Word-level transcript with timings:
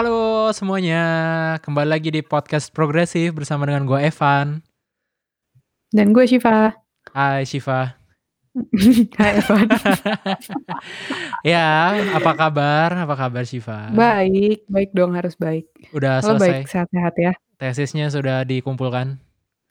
Halo 0.00 0.48
semuanya, 0.56 1.04
kembali 1.60 1.92
lagi 1.92 2.08
di 2.08 2.24
podcast 2.24 2.72
progresif 2.72 3.36
bersama 3.36 3.68
dengan 3.68 3.84
gue 3.84 4.00
Evan. 4.00 4.64
Dan 5.92 6.16
gue 6.16 6.24
Shiva. 6.24 6.72
Hai 7.12 7.44
Shiva. 7.44 8.00
Hai 9.20 9.44
Evan. 9.44 9.68
ya, 11.52 12.00
apa 12.16 12.32
kabar? 12.32 12.96
Apa 12.96 13.12
kabar 13.12 13.44
Shiva? 13.44 13.92
Baik, 13.92 14.64
baik 14.72 14.96
dong 14.96 15.12
harus 15.12 15.36
baik. 15.36 15.68
Udah 15.92 16.24
Lo 16.24 16.32
selesai. 16.32 16.48
baik, 16.48 16.64
sehat-sehat 16.72 17.14
ya. 17.20 17.32
Tesisnya 17.60 18.08
sudah 18.08 18.40
dikumpulkan. 18.48 19.20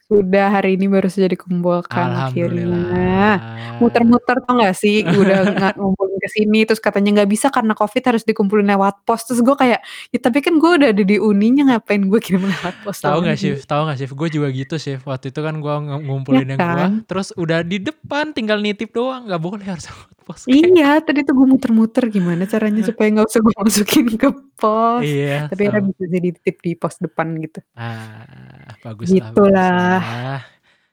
Sudah 0.10 0.50
hari 0.50 0.74
ini 0.74 0.90
baru 0.90 1.06
saja 1.06 1.30
dikumpulkan 1.30 2.34
akhirnya. 2.34 2.66
Alhamdulillah. 2.66 3.34
Muter-muter 3.78 4.42
tau 4.42 4.58
gak 4.58 4.74
sih? 4.74 5.06
Udah 5.22 5.54
nggak 5.54 5.74
ngumpulin 5.78 6.18
ke 6.18 6.30
sini 6.34 6.66
terus 6.66 6.82
katanya 6.82 7.22
nggak 7.22 7.30
bisa 7.30 7.48
karena 7.54 7.78
covid 7.78 8.02
harus 8.10 8.26
dikumpulin 8.26 8.66
lewat 8.74 9.06
pos. 9.06 9.22
Terus 9.30 9.46
gue 9.46 9.54
kayak, 9.54 9.86
ya 10.10 10.18
tapi 10.18 10.42
kan 10.42 10.58
gue 10.58 10.72
udah 10.82 10.90
ada 10.98 11.04
di 11.06 11.22
uninya 11.22 11.78
ngapain 11.78 12.02
gue 12.10 12.20
kirim 12.26 12.42
lewat 12.42 12.74
pos 12.82 13.06
Tahu 13.06 13.22
nggak 13.22 13.38
lagi?" 13.38 13.54
sih? 13.54 13.62
Tahu 13.70 13.82
nggak 13.86 13.98
sih? 14.02 14.08
Gue 14.10 14.30
juga 14.34 14.48
gitu 14.50 14.76
sih. 14.82 14.98
Waktu 15.06 15.30
itu 15.30 15.40
kan 15.46 15.56
gue 15.62 15.76
ngumpulin 16.02 16.50
Ya 16.50 16.58
yang 16.58 16.62
gue, 16.66 16.86
kan? 16.90 16.92
terus 17.06 17.30
udah 17.38 17.62
di 17.62 17.78
depan 17.78 18.34
tinggal 18.34 18.58
nitip 18.66 18.90
doang, 18.90 19.30
nggak 19.30 19.42
boleh 19.46 19.62
harus 19.62 19.86
pos. 20.30 20.46
Iya, 20.46 21.02
tadi 21.02 21.26
tuh 21.26 21.34
gue 21.34 21.48
muter-muter 21.50 22.06
gimana 22.14 22.46
caranya 22.46 22.86
supaya 22.86 23.10
nggak 23.10 23.26
usah 23.26 23.42
gue 23.42 23.54
masukin 23.58 24.06
ke 24.14 24.30
pos. 24.62 25.02
Iya. 25.02 25.50
Tapi 25.50 25.62
akhirnya 25.66 25.82
sama. 25.82 25.90
bisa 25.90 26.04
jadi 26.06 26.28
titip 26.38 26.56
di 26.62 26.72
pos 26.78 26.96
depan 27.02 27.28
gitu. 27.42 27.60
Ah, 27.74 28.78
bagus 28.86 29.10
Gitu 29.10 29.44
lah. 29.50 30.46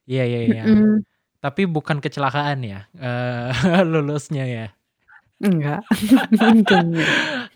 Iya, 0.09 0.25
iya, 0.25 0.41
iya. 0.49 0.63
Tapi 1.45 1.69
bukan 1.69 2.01
kecelakaan 2.01 2.65
ya, 2.65 2.89
eh, 2.97 3.53
lulusnya 3.93 4.49
ya. 4.49 4.67
Enggak. 5.37 5.81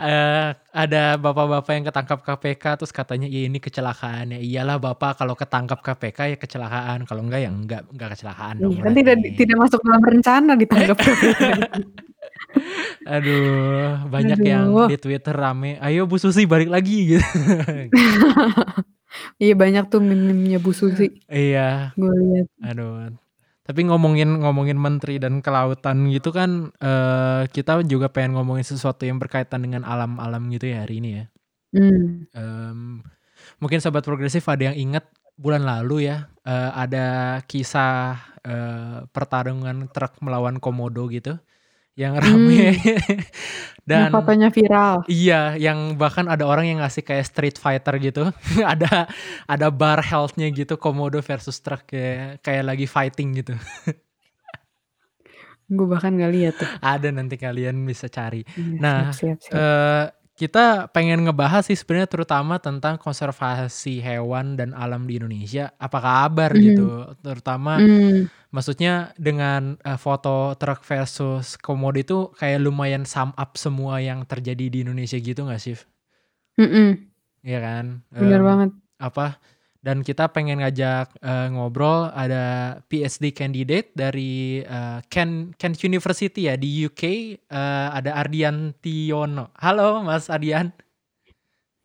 Eh, 0.00 0.48
ada 0.72 1.20
bapak-bapak 1.20 1.76
yang 1.76 1.84
ketangkap 1.84 2.24
KPK 2.24 2.64
terus 2.80 2.88
katanya 2.88 3.28
ya 3.28 3.44
ini 3.44 3.60
kecelakaan 3.60 4.32
ya 4.32 4.40
iyalah 4.40 4.80
bapak 4.80 5.20
kalau 5.20 5.36
ketangkap 5.36 5.84
KPK 5.84 6.18
ya 6.32 6.36
kecelakaan 6.40 7.04
kalau 7.04 7.20
enggak 7.20 7.44
ya 7.44 7.52
enggak 7.52 7.84
enggak 7.92 8.16
kecelakaan 8.16 8.64
dong 8.64 8.72
Iya, 8.72 8.80
kan 8.80 8.92
tidak 8.96 9.16
tidak 9.36 9.56
masuk 9.60 9.84
dalam 9.84 10.00
rencana 10.00 10.52
ditangkap 10.56 10.96
KPK. 11.04 11.42
Aduh, 13.04 14.08
banyak 14.08 14.40
yang 14.40 14.72
Aduh. 14.72 14.88
di 14.88 14.96
Twitter 14.96 15.36
rame, 15.36 15.76
ayo 15.78 16.08
Bu 16.08 16.16
Susi 16.16 16.48
balik 16.48 16.72
lagi 16.72 16.96
gitu. 17.12 17.24
Iya 19.36 19.52
banyak 19.52 19.84
tuh 19.90 20.00
meme-nya 20.00 20.56
Bu 20.56 20.72
Susi, 20.72 21.12
Iya, 21.26 21.92
gue 21.92 22.08
lihat. 22.08 22.46
aduh. 22.62 23.12
Tapi 23.70 23.86
ngomongin 23.86 24.42
ngomongin 24.42 24.74
menteri 24.74 25.22
dan 25.22 25.38
kelautan 25.38 26.10
gitu 26.10 26.34
kan 26.34 26.74
eh, 26.82 27.46
kita 27.46 27.86
juga 27.86 28.10
pengen 28.10 28.34
ngomongin 28.34 28.66
sesuatu 28.66 29.06
yang 29.06 29.22
berkaitan 29.22 29.62
dengan 29.62 29.86
alam-alam 29.86 30.50
gitu 30.50 30.74
ya 30.74 30.82
hari 30.82 30.98
ini 30.98 31.10
ya. 31.22 31.24
Hmm. 31.70 32.26
Em, 32.34 32.98
mungkin 33.62 33.78
sobat 33.78 34.02
progresif 34.02 34.42
ada 34.50 34.74
yang 34.74 34.76
ingat 34.90 35.06
bulan 35.38 35.62
lalu 35.62 36.10
ya 36.10 36.26
eh, 36.42 36.70
ada 36.74 37.38
kisah 37.46 38.18
eh, 38.42 39.06
pertarungan 39.06 39.86
truk 39.94 40.18
melawan 40.18 40.58
komodo 40.58 41.06
gitu 41.06 41.38
yang 41.94 42.14
rame 42.16 42.74
Yang 43.90 44.06
dan 44.06 44.12
fotonya 44.14 44.48
viral. 44.48 45.02
iya 45.06 45.58
yang 45.58 45.98
bahkan 45.98 46.30
ada 46.30 46.46
orang 46.46 46.68
yang 46.68 46.78
ngasih 46.78 47.02
kayak 47.02 47.26
street 47.26 47.56
fighter 47.56 47.98
gitu 47.98 48.30
ada 48.62 49.10
ada 49.44 49.66
bar 49.68 49.98
healthnya 50.00 50.46
gitu 50.50 50.78
komodo 50.78 51.18
versus 51.20 51.58
truk 51.58 51.86
kayak 51.86 52.38
kayak 52.40 52.64
lagi 52.64 52.86
fighting 52.86 53.34
gitu 53.34 53.58
Gue 55.70 55.86
bahkan 55.86 56.18
gak 56.18 56.32
lihat 56.34 56.54
tuh. 56.58 56.66
ada 56.82 57.14
nanti 57.14 57.38
kalian 57.38 57.86
bisa 57.86 58.10
cari 58.10 58.42
Iya, 58.42 58.78
Nah, 58.82 58.98
siap, 59.14 59.38
siap, 59.38 59.38
siap. 59.38 59.54
eh 59.54 60.04
kita 60.40 60.88
pengen 60.96 61.28
ngebahas 61.28 61.68
sih 61.68 61.76
sebenarnya 61.76 62.08
terutama 62.08 62.56
tentang 62.56 62.96
konservasi 62.96 64.00
hewan 64.00 64.56
dan 64.56 64.72
alam 64.72 65.04
di 65.04 65.20
Indonesia. 65.20 65.64
Apa 65.76 65.98
kabar 66.00 66.50
Mhm. 66.56 66.62
gitu? 66.64 66.88
Terutama 67.20 67.72
Hmm. 67.76 68.32
maksudnya 68.48 69.12
dengan 69.20 69.76
eh, 69.84 69.98
foto 70.00 70.56
truk 70.56 70.80
versus 70.88 71.60
komodo 71.60 71.98
itu 72.00 72.18
kayak 72.40 72.64
lumayan 72.64 73.04
sum 73.04 73.30
up 73.36 73.60
semua 73.60 74.00
yang 74.00 74.24
terjadi 74.24 74.72
di 74.72 74.78
Indonesia 74.80 75.20
gitu 75.20 75.44
nggak 75.44 75.60
sih? 75.60 75.76
Mm-mm. 76.58 76.88
Iya 77.44 77.58
kan? 77.60 77.84
Bener 78.12 78.40
Em, 78.40 78.44
banget. 78.44 78.70
apa? 79.00 79.40
Dan 79.80 80.04
kita 80.04 80.28
pengen 80.28 80.60
ngajak 80.60 81.16
eh, 81.24 81.48
ngobrol 81.56 82.12
ada 82.12 82.76
PhD 82.92 83.32
candidate 83.32 83.88
dari 83.96 84.60
eh, 84.60 85.00
Kent 85.08 85.56
Kent 85.56 85.80
University 85.80 86.52
ya 86.52 86.54
di 86.60 86.84
UK 86.84 87.02
eh, 87.48 87.88
ada 87.88 88.20
Ardian 88.20 88.76
Tiono. 88.84 89.48
Halo 89.56 90.04
Mas 90.04 90.28
Ardian. 90.28 90.68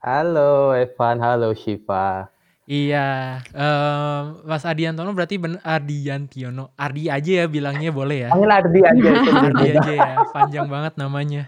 Halo 0.04 0.76
Evan, 0.76 1.24
halo 1.24 1.56
Shiva. 1.56 2.28
Iya, 2.66 3.40
em, 3.54 4.42
Mas 4.42 4.66
Ardiantono 4.66 5.14
berarti 5.14 5.38
ben 5.38 5.56
Ardiantiono. 5.62 6.74
Ardi 6.76 7.14
aja 7.14 7.32
ya 7.42 7.46
bilangnya 7.46 7.94
boleh 7.94 8.26
ya. 8.26 8.30
Panggil 8.34 8.52
Ardi 8.52 8.80
aja 8.82 9.10
Ardi 9.50 9.68
aja 9.72 9.94
ya, 9.94 10.14
panjang 10.36 10.68
banget 10.68 10.94
namanya. 10.98 11.46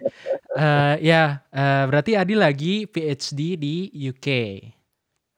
Eh 0.55 0.95
ya, 1.03 1.41
eh, 1.49 1.83
berarti 1.89 2.15
Ardi 2.15 2.35
lagi 2.37 2.73
PhD 2.87 3.57
di 3.59 3.75
UK. 3.91 4.27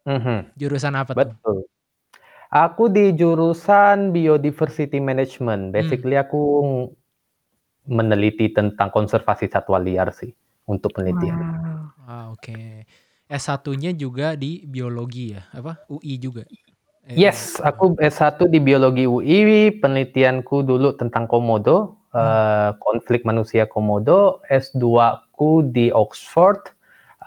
Mhm, 0.10 0.58
Jurusan 0.58 0.98
apa 0.98 1.14
tuh? 1.14 1.30
betul. 1.30 1.70
Aku 2.50 2.90
di 2.90 3.14
jurusan 3.14 4.10
Biodiversity 4.10 4.98
Management. 4.98 5.70
Basically 5.70 6.18
aku 6.18 6.42
ng- 6.66 6.90
meneliti 7.90 8.50
tentang 8.50 8.90
konservasi 8.90 9.46
satwa 9.50 9.78
liar 9.78 10.10
sih 10.14 10.34
untuk 10.66 10.98
penelitian. 10.98 11.38
Wow. 11.46 12.10
Ah, 12.10 12.26
oke. 12.34 12.86
S1-nya 13.30 13.94
juga 13.94 14.34
di 14.34 14.66
biologi 14.66 15.38
ya, 15.38 15.46
apa? 15.54 15.86
UI 15.94 16.18
juga. 16.18 16.42
Eh, 17.06 17.18
Yes, 17.18 17.62
aku 17.62 17.94
S1 18.02 18.50
di 18.50 18.58
Biologi 18.58 19.06
UI, 19.06 19.74
penelitianku 19.78 20.66
dulu 20.66 20.94
tentang 20.98 21.30
komodo, 21.30 22.02
eh, 22.14 22.74
konflik 22.82 23.22
manusia 23.26 23.70
komodo. 23.70 24.42
S2 24.50 25.22
ku 25.34 25.62
di 25.62 25.94
Oxford 25.94 26.74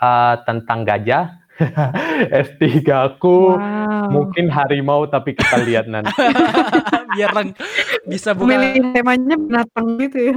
eh, 0.03 0.35
tentang 0.47 0.83
gajah. 0.83 1.42
S3 2.47 2.65
ku 3.17 3.55
Wow. 3.55 4.09
mungkin 4.11 4.49
harimau 4.49 5.07
tapi 5.07 5.33
kita 5.33 5.63
lihat 5.63 5.87
nanti. 5.87 6.11
Biar 7.15 7.31
lang- 7.33 7.57
bisa 8.03 8.33
buka 8.33 8.51
Memilih 8.51 8.93
temanya 8.93 9.37
binatang 9.37 9.87
gitu 9.99 10.19
ya. 10.19 10.35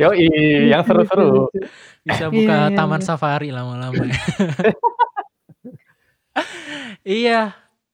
Yoi, 0.08 0.28
yang 0.68 0.82
seru-seru. 0.82 1.50
Bisa 2.00 2.26
Iya, 2.26 2.32
buka 2.32 2.56
iya, 2.66 2.76
taman 2.76 3.00
iya. 3.00 3.06
safari 3.06 3.48
lama-lama 3.50 4.02
ya. 4.02 4.16
iya, 7.02 7.40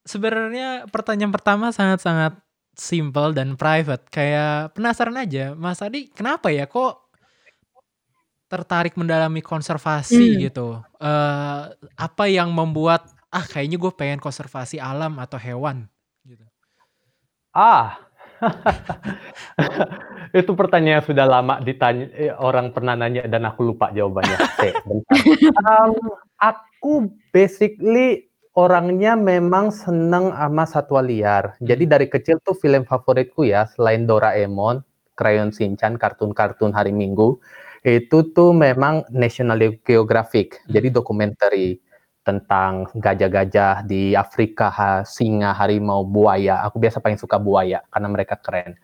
sebenarnya 0.03 0.87
pertanyaan 0.89 1.33
pertama 1.33 1.73
sangat-sangat 1.73 2.39
simple 2.77 3.33
dan 3.33 3.57
private. 3.57 4.07
Kayak 4.09 4.77
penasaran 4.77 5.17
aja, 5.17 5.57
Mas 5.57 5.81
Adi, 5.81 6.13
kenapa 6.13 6.53
ya 6.53 6.69
kok 6.69 7.06
tertarik 8.47 8.95
mendalami 8.95 9.43
konservasi 9.43 10.37
Hmm. 10.37 10.41
gitu? 10.47 10.69
Eh, 11.03 11.63
apa 11.99 12.25
yang 12.31 12.55
membuat 12.55 13.11
ah 13.31 13.45
kayaknya 13.45 13.77
gue 13.77 13.93
pengen 13.93 14.21
konservasi 14.23 14.79
alam 14.79 15.19
atau 15.19 15.37
hewan 15.37 15.91
gitu? 16.25 16.47
Ah, 17.53 17.99
itu 20.37 20.53
pertanyaan 20.53 21.01
yang 21.01 21.07
sudah 21.09 21.27
lama 21.27 21.55
ditanya 21.65 22.07
eh, 22.15 22.33
orang 22.37 22.71
pernah 22.71 22.95
nanya 22.95 23.25
dan 23.27 23.49
aku 23.49 23.73
lupa 23.73 23.91
jawabannya. 23.91 24.37
Em, 25.67 25.93
aku 26.39 27.11
basically 27.33 28.29
orangnya 28.57 29.17
memang 29.17 29.73
seneng 29.73 30.33
sama 30.33 30.65
satwa 30.69 31.01
liar. 31.05 31.57
Jadi 31.61 31.85
dari 31.89 32.07
kecil 32.09 32.41
tuh 32.45 32.57
film 32.57 32.85
favoritku 32.85 33.45
ya 33.45 33.69
selain 33.73 34.09
Doraemon, 34.09 34.85
Crayon 35.17 35.53
Shinchan, 35.53 35.97
kartun-kartun 35.97 36.73
hari 36.73 36.93
Minggu 36.93 37.41
itu 37.87 38.35
tuh 38.35 38.51
memang 38.51 39.07
National 39.15 39.79
Geographic. 39.87 40.59
Jadi 40.67 40.91
Hmm. 40.91 40.97
dokumenter 40.99 41.55
tentang 42.27 42.91
gajah-gajah 42.99 43.87
di 43.87 44.19
Afrika, 44.19 44.67
ha- 44.75 45.07
singa, 45.07 45.55
harimau, 45.55 46.03
buaya. 46.03 46.67
Aku 46.67 46.83
biasa 46.83 46.99
paling 46.99 47.15
suka 47.15 47.39
buaya 47.39 47.87
karena 47.95 48.09
mereka 48.11 48.35
keren. 48.43 48.75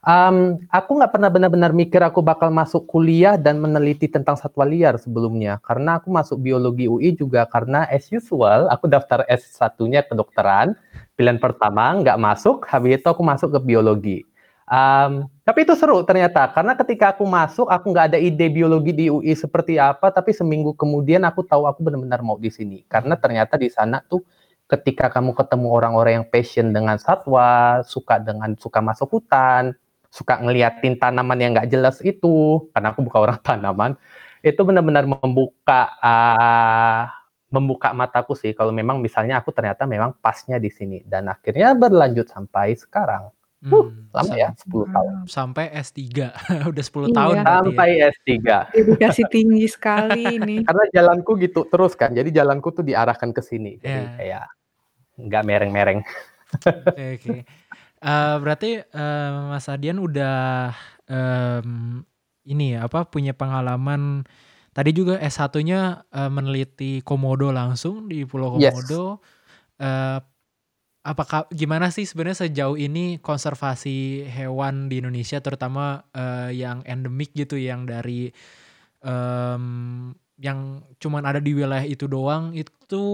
Em, 0.00 0.56
aku 0.72 0.96
nggak 0.96 1.12
pernah 1.12 1.28
benar-benar 1.28 1.72
mikir 1.76 2.00
aku 2.00 2.24
bakal 2.24 2.48
masuk 2.48 2.88
kuliah 2.88 3.36
dan 3.36 3.60
meneliti 3.60 4.08
tentang 4.08 4.36
satwa 4.36 4.64
liar 4.68 4.96
sebelumnya. 5.00 5.60
Karena 5.64 6.00
aku 6.00 6.08
masuk 6.12 6.40
biologi 6.40 6.88
UI 6.88 7.16
juga 7.16 7.44
karena 7.48 7.84
as 7.88 8.08
usual, 8.12 8.68
aku 8.72 8.88
daftar 8.88 9.24
S1-nya 9.28 10.04
kedokteran. 10.08 10.76
Pilihan 11.16 11.36
pertama 11.40 11.96
nggak 12.00 12.16
masuk, 12.20 12.64
habis 12.68 13.00
itu 13.00 13.08
aku 13.08 13.20
masuk 13.24 13.52
ke 13.56 13.60
biologi. 13.64 14.18
Em, 14.72 15.28
tapi 15.50 15.66
itu 15.66 15.74
seru 15.74 16.06
ternyata, 16.06 16.46
karena 16.54 16.78
ketika 16.78 17.10
aku 17.10 17.26
masuk, 17.26 17.66
aku 17.66 17.90
nggak 17.90 18.14
ada 18.14 18.18
ide 18.22 18.46
biologi 18.46 18.94
di 18.94 19.10
UI 19.10 19.34
seperti 19.34 19.82
apa, 19.82 20.14
tapi 20.14 20.30
seminggu 20.30 20.78
kemudian 20.78 21.26
aku 21.26 21.42
tahu 21.42 21.66
aku 21.66 21.82
benar-benar 21.82 22.22
mau 22.22 22.38
di 22.38 22.54
sini. 22.54 22.86
Karena 22.86 23.18
ternyata 23.18 23.58
di 23.58 23.66
sana 23.66 23.98
tuh 23.98 24.22
ketika 24.70 25.10
kamu 25.10 25.34
ketemu 25.34 25.66
orang-orang 25.74 26.22
yang 26.22 26.26
passion 26.30 26.70
dengan 26.70 27.02
satwa, 27.02 27.82
suka 27.82 28.22
dengan 28.22 28.54
suka 28.62 28.78
masuk 28.78 29.10
hutan, 29.10 29.74
suka 30.06 30.38
ngeliatin 30.38 30.94
tanaman 30.94 31.42
yang 31.42 31.50
nggak 31.58 31.66
jelas 31.66 31.98
itu, 32.06 32.70
karena 32.70 32.94
aku 32.94 33.02
bukan 33.10 33.18
orang 33.18 33.38
tanaman, 33.50 33.98
itu 34.46 34.62
benar-benar 34.62 35.02
membuka 35.02 35.98
uh, 35.98 37.10
membuka 37.50 37.90
mataku 37.90 38.38
sih 38.38 38.54
kalau 38.54 38.70
memang 38.70 39.02
misalnya 39.02 39.42
aku 39.42 39.50
ternyata 39.50 39.82
memang 39.82 40.14
pasnya 40.22 40.62
di 40.62 40.70
sini 40.70 41.02
dan 41.02 41.26
akhirnya 41.26 41.74
berlanjut 41.74 42.30
sampai 42.30 42.78
sekarang. 42.78 43.34
Uh, 43.60 43.92
Hmm, 43.92 44.08
lama 44.08 44.24
sam- 44.24 44.40
ya 44.40 44.48
10 44.56 44.88
tahun. 44.88 45.12
sampai 45.28 45.64
S3. 45.76 46.32
Udah 46.72 46.80
10 46.80 47.06
Iya. 47.06 47.12
tahun 47.12 47.34
ya. 47.36 47.44
Sampai 47.44 47.88
S3. 48.08 48.28
Dedikasi 48.72 49.22
tinggi 49.28 49.66
sekali 49.68 50.22
ini. 50.34 50.56
Karena 50.68 50.84
jalanku 50.90 51.36
gitu 51.36 51.68
terus 51.68 51.92
kan. 51.92 52.10
Jadi 52.10 52.32
jalanku 52.32 52.72
tuh 52.72 52.80
diarahkan 52.80 53.30
ke 53.30 53.40
sini. 53.40 53.76
Jadi 53.76 54.00
Iya. 54.00 54.10
kayak 54.16 54.44
nggak 55.20 55.42
mereng-mereng. 55.44 56.00
Oke, 56.88 57.04
oke. 57.14 57.36
Eh, 58.00 58.36
berarti 58.40 58.80
eh, 58.80 59.30
Mas 59.46 59.68
Adian 59.68 60.00
udah 60.00 60.72
em, 61.04 62.00
ini 62.42 62.72
ya 62.72 62.88
apa 62.88 63.04
punya 63.04 63.30
pengalaman 63.30 64.24
tadi 64.72 64.90
juga 64.90 65.20
S1-nya 65.20 65.80
eh, 66.08 66.26
meneliti 66.26 67.04
komodo 67.04 67.52
langsung 67.52 68.08
di 68.08 68.24
Pulau 68.24 68.56
Yes. 68.56 68.72
Komodo. 68.72 69.20
Apakah 71.00 71.48
gimana 71.48 71.88
sih 71.88 72.04
sebenarnya 72.04 72.44
sejauh 72.44 72.76
ini 72.76 73.16
konservasi 73.24 74.28
hewan 74.28 74.92
di 74.92 75.00
Indonesia 75.00 75.40
terutama 75.40 76.04
eh, 76.12 76.52
yang 76.60 76.84
endemik 76.84 77.32
gitu 77.32 77.56
yang 77.56 77.88
dari 77.88 78.28
em, 79.00 79.64
yang 80.36 80.84
cuman 81.00 81.24
ada 81.24 81.40
di 81.40 81.56
wilayah 81.56 81.88
itu 81.88 82.04
doang 82.04 82.52
itu 82.52 83.04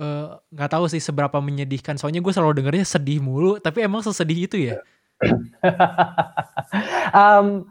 eh, 0.00 0.28
nggak 0.56 0.70
tahu 0.72 0.88
sih 0.88 1.04
seberapa 1.04 1.36
menyedihkan. 1.44 2.00
Soalnya 2.00 2.24
gue 2.24 2.32
selalu 2.32 2.64
dengernya 2.64 2.86
sedih 2.88 3.20
mulu 3.20 3.60
tapi 3.60 3.84
emang 3.84 4.00
sesedih 4.00 4.48
itu 4.48 4.56
ya? 4.72 4.80
Em, 7.12 7.68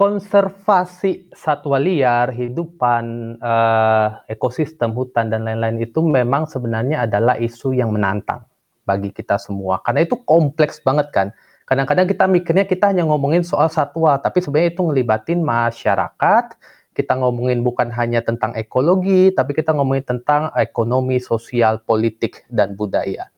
konservasi 0.00 1.28
satwa 1.36 1.76
liar, 1.76 2.32
hidupan, 2.32 3.36
eh, 3.36 4.08
ekosistem 4.32 4.96
hutan 4.96 5.28
dan 5.28 5.44
lain-lain 5.44 5.76
itu 5.84 6.00
memang 6.00 6.48
sebenarnya 6.48 7.04
adalah 7.04 7.36
isu 7.36 7.76
yang 7.76 7.92
menantang 7.92 8.48
bagi 8.88 9.12
kita 9.12 9.36
semua. 9.36 9.84
Karena 9.84 10.00
itu 10.00 10.16
kompleks 10.24 10.80
banget 10.80 11.12
kan. 11.12 11.28
Kadang-kadang 11.68 12.08
kita 12.08 12.24
mikirnya 12.24 12.64
kita 12.64 12.96
hanya 12.96 13.04
ngomongin 13.04 13.44
soal 13.44 13.68
satwa, 13.68 14.16
tapi 14.16 14.40
sebenarnya 14.40 14.72
itu 14.72 14.82
ngelibatin 14.88 15.44
masyarakat. 15.44 16.56
Kita 16.96 17.20
ngomongin 17.20 17.60
bukan 17.60 17.92
hanya 17.92 18.24
tentang 18.24 18.56
ekologi, 18.56 19.36
tapi 19.36 19.52
kita 19.52 19.76
ngomongin 19.76 20.16
tentang 20.16 20.48
ekonomi, 20.56 21.20
sosial, 21.20 21.84
politik, 21.84 22.48
dan 22.48 22.72
budaya. 22.72 23.28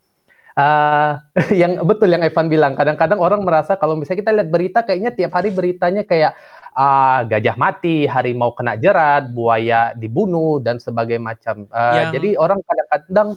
Eh, 0.52 1.10
yang 1.64 1.80
betul 1.82 2.12
yang 2.12 2.20
Evan 2.20 2.52
bilang, 2.52 2.76
kadang-kadang 2.76 3.18
orang 3.18 3.40
merasa 3.40 3.76
kalau 3.76 3.96
misalnya 3.96 4.20
kita 4.20 4.32
lihat 4.36 4.48
berita 4.52 4.78
kayaknya 4.84 5.10
tiap 5.12 5.32
hari 5.32 5.48
beritanya 5.48 6.04
kayak 6.04 6.36
ah, 6.72 7.24
gajah 7.24 7.56
mati, 7.56 8.04
harimau 8.04 8.52
kena 8.56 8.76
jerat, 8.76 9.28
buaya 9.32 9.92
dibunuh 9.92 10.60
dan 10.60 10.80
sebagainya 10.80 11.24
macam. 11.24 11.68
Eh, 11.68 11.94
Yang- 12.00 12.12
Jadi 12.16 12.28
orang 12.36 12.60
kadang-kadang, 12.64 13.28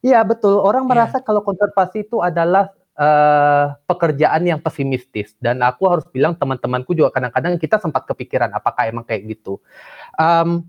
ya 0.00 0.20
betul, 0.24 0.60
orang 0.60 0.84
Iya. 0.84 0.90
merasa 0.92 1.16
kalau 1.20 1.40
konservasi 1.44 2.04
itu 2.04 2.20
adalah 2.20 2.72
eh, 2.98 3.64
pekerjaan 3.86 4.42
yang 4.42 4.58
pesimistis 4.58 5.30
dan 5.38 5.62
aku 5.62 5.86
harus 5.86 6.02
bilang 6.10 6.34
teman-temanku 6.34 6.98
juga 6.98 7.14
kadang-kadang 7.14 7.54
kita 7.54 7.78
sempat 7.78 8.02
kepikiran 8.10 8.50
apakah 8.50 8.90
emang 8.90 9.06
kayak 9.06 9.22
gitu. 9.38 9.62
Em, 10.18 10.66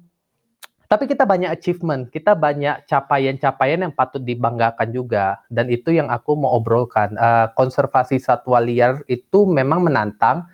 tapi 0.89 1.06
kita 1.06 1.21
banyak 1.21 1.53
achievement, 1.53 2.09
kita 2.09 2.33
banyak 2.33 2.89
capaian-capaian 2.89 3.86
yang 3.86 3.94
patut 3.94 4.25
dibanggakan 4.25 4.89
juga, 4.89 5.38
dan 5.45 5.69
itu 5.69 5.94
yang 5.94 6.09
aku 6.09 6.33
mau 6.33 6.57
obrolkan. 6.57 7.13
Eh, 7.13 7.47
konservasi 7.53 8.18
satwa 8.18 8.57
liar 8.57 9.06
itu 9.06 9.45
memang 9.45 9.86
menantang, 9.86 10.50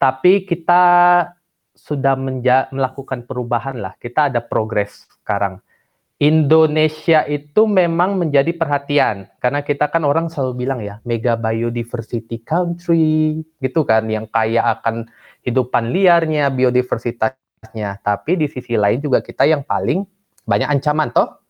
tapi 0.00 0.48
kita 0.48 0.82
sudah 1.76 2.16
menja- 2.16 2.72
melakukan 2.72 3.28
perubahan 3.28 3.76
lah. 3.76 3.92
Kita 4.00 4.32
ada 4.32 4.40
progres 4.40 5.04
sekarang. 5.20 5.60
Indonesia 6.16 7.26
itu 7.28 7.66
memang 7.68 8.16
menjadi 8.16 8.54
perhatian 8.54 9.28
karena 9.42 9.60
kita 9.66 9.90
kan 9.90 10.06
orang 10.06 10.30
selalu 10.30 10.64
bilang 10.64 10.80
ya 10.80 11.02
mega 11.02 11.34
biodiversity 11.34 12.40
country 12.40 13.42
gitu 13.60 13.82
kan 13.84 14.06
yang 14.08 14.24
kaya 14.30 14.62
akan 14.78 15.10
hidupan 15.44 15.92
liarnya, 15.92 16.48
biodiversitasnya. 17.64 18.04
Tapi 18.04 18.32
di 18.36 18.46
sisi 18.50 18.74
lain 18.76 19.00
juga 19.00 19.24
kita 19.24 19.48
yang 19.48 19.64
paling 19.64 20.04
banyak 20.44 20.68
ancaman 20.68 21.10
toh. 21.12 21.40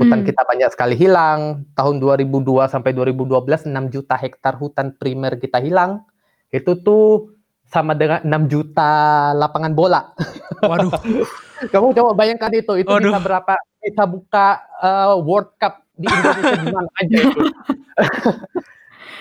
Hutan 0.00 0.24
Hmm. 0.24 0.28
kita 0.28 0.42
banyak 0.48 0.70
sekali 0.72 0.96
hilang. 0.96 1.68
Tahun 1.76 2.00
2002 2.00 2.72
sampai 2.72 2.96
2012 2.96 3.68
6 3.68 3.92
juta 3.92 4.16
hektar 4.16 4.56
hutan 4.56 4.96
primer 4.96 5.36
kita 5.36 5.60
hilang. 5.60 6.00
Itu 6.48 6.80
tuh 6.80 7.36
sama 7.68 7.92
dengan 7.92 8.24
6 8.24 8.48
juta 8.48 8.90
lapangan 9.36 9.76
bola. 9.76 10.16
waduh 10.70 10.90
Kamu 11.68 11.92
coba 11.92 12.10
bayangkan 12.16 12.48
itu, 12.56 12.80
itu 12.80 12.88
Waduh. 12.88 13.12
bisa 13.12 13.20
berapa? 13.20 13.54
Bisa 13.84 14.02
buka 14.08 14.64
eh, 14.80 15.14
World 15.20 15.52
Cup 15.60 15.84
di 15.92 16.08
Indonesia 16.08 16.56
di 16.56 16.68
mana 16.72 16.90
aja 16.96 17.16
itu. 17.20 17.40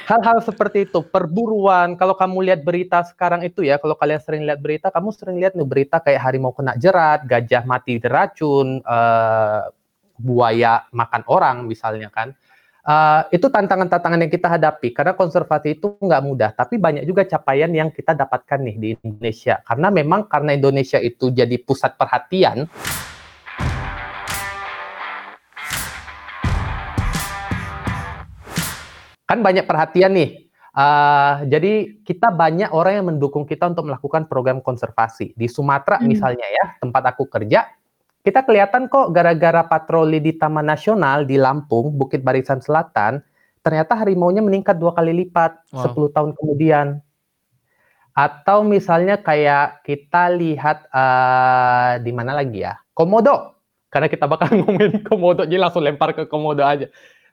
Hal-hal 0.09 0.41
seperti 0.41 0.89
itu, 0.89 1.05
perburuan. 1.05 1.93
Kalau 1.93 2.17
kamu 2.17 2.49
lihat 2.49 2.61
berita 2.65 3.05
sekarang 3.05 3.45
itu 3.45 3.61
ya, 3.61 3.77
kalau 3.77 3.93
kalian 3.93 4.21
sering 4.21 4.41
lihat 4.41 4.57
berita, 4.57 4.89
kamu 4.89 5.13
sering 5.13 5.37
lihat 5.37 5.53
nih 5.53 5.69
berita 5.69 6.01
kayak 6.01 6.21
harimau 6.25 6.49
kena 6.49 6.73
jerat, 6.81 7.29
gajah 7.29 7.61
mati 7.69 8.01
diracun, 8.01 8.81
eh, 8.81 9.61
buaya 10.17 10.89
makan 10.89 11.23
orang 11.29 11.69
misalnya 11.69 12.09
kan. 12.09 12.33
Eh, 12.89 13.21
itu 13.37 13.45
tantangan-tantangan 13.53 14.17
yang 14.25 14.33
kita 14.33 14.49
hadapi 14.49 14.89
karena 14.97 15.13
konservasi 15.13 15.77
itu 15.77 15.93
nggak 16.01 16.23
mudah, 16.25 16.49
tapi 16.57 16.81
banyak 16.81 17.05
juga 17.05 17.21
capaian 17.21 17.69
yang 17.69 17.93
kita 17.93 18.17
dapatkan 18.17 18.59
nih 18.65 18.75
di 18.81 18.89
Indonesia. 19.05 19.61
Karena 19.61 19.93
memang 19.93 20.25
karena 20.25 20.57
Indonesia 20.57 20.97
itu 20.97 21.29
jadi 21.29 21.53
pusat 21.61 21.93
perhatian, 22.01 22.65
kan 29.29 29.45
banyak 29.45 29.69
perhatian 29.69 30.17
nih. 30.17 30.49
Eh, 30.69 31.33
jadi 31.49 31.73
kita 32.01 32.33
banyak 32.33 32.73
orang 32.73 32.93
yang 33.01 33.07
mendukung 33.13 33.45
kita 33.45 33.69
untuk 33.69 33.85
melakukan 33.85 34.25
program 34.25 34.57
konservasi 34.61 35.37
di 35.37 35.45
Sumatera 35.45 36.01
Hmm. 36.01 36.09
misalnya 36.09 36.45
ya 36.49 36.65
tempat 36.81 37.13
aku 37.13 37.29
kerja. 37.29 37.69
Kita 38.25 38.41
kelihatan 38.41 38.89
kok 38.89 39.13
gara-gara 39.13 39.65
patroli 39.65 40.17
di 40.17 40.33
Taman 40.33 40.65
Nasional 40.65 41.29
di 41.29 41.37
Lampung, 41.37 41.93
Bukit 41.93 42.19
Barisan 42.25 42.59
Selatan, 42.59 43.21
ternyata 43.61 43.95
harimaunya 43.95 44.41
meningkat 44.41 44.75
dua 44.81 44.91
kali 44.91 45.13
lipat 45.13 45.61
Wow. 45.71 45.83
10 45.93 46.09
tahun 46.11 46.31
kemudian. 46.37 46.87
Atau 48.13 48.67
misalnya 48.67 49.15
kayak 49.15 49.85
kita 49.87 50.27
lihat 50.35 50.89
eh, 50.91 51.91
di 52.03 52.11
mana 52.11 52.35
lagi 52.35 52.65
ya? 52.65 52.75
Komodo. 52.91 53.55
Karena 53.89 54.05
kita 54.05 54.29
bakal 54.29 54.51
ngomongin 54.61 55.01
komodo, 55.01 55.49
jadi 55.49 55.57
langsung 55.57 55.81
lempar 55.81 56.13
ke 56.13 56.29
komodo 56.29 56.61
aja. 56.61 56.85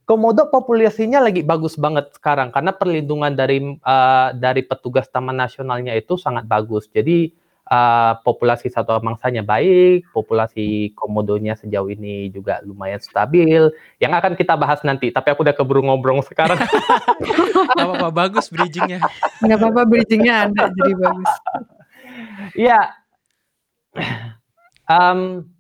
Komodo 0.07 0.47
populasinya 0.55 1.19
lagi 1.19 1.43
bagus 1.43 1.75
banget 1.75 2.15
sekarang 2.15 2.55
karena 2.55 2.71
perlindungan 2.71 3.35
dari 3.35 3.59
eh, 3.75 4.29
dari 4.39 4.63
petugas 4.63 5.11
Taman 5.11 5.35
Nasionalnya 5.35 5.99
itu 5.99 6.15
sangat 6.15 6.47
bagus. 6.47 6.87
Jadi 6.95 7.35
eh, 7.67 8.13
populasi 8.23 8.71
satwa 8.71 9.03
mangsanya 9.03 9.43
baik, 9.43 10.07
populasi 10.15 10.95
komodonya 10.95 11.59
sejauh 11.59 11.91
ini 11.91 12.31
juga 12.31 12.63
lumayan 12.63 13.03
stabil. 13.03 13.67
Yang 13.99 14.13
akan 14.15 14.33
kita 14.39 14.55
bahas 14.55 14.79
nanti, 14.87 15.11
tapi 15.11 15.35
aku 15.35 15.43
udah 15.43 15.59
keburu 15.59 15.83
ngobrol 15.83 16.23
sekarang. 16.23 16.55
Gak 17.75 17.83
apa-apa 17.83 18.09
bagus 18.15 18.47
bridgingnya 18.47 19.03
Nggak 19.43 19.59
apa-apa 19.59 19.83
bridgingnya 19.91 20.35
ada 20.47 20.71
jadi 20.71 20.93
bagus. 20.95 21.33
Iya. 22.55 22.81
Em, 24.87 25.51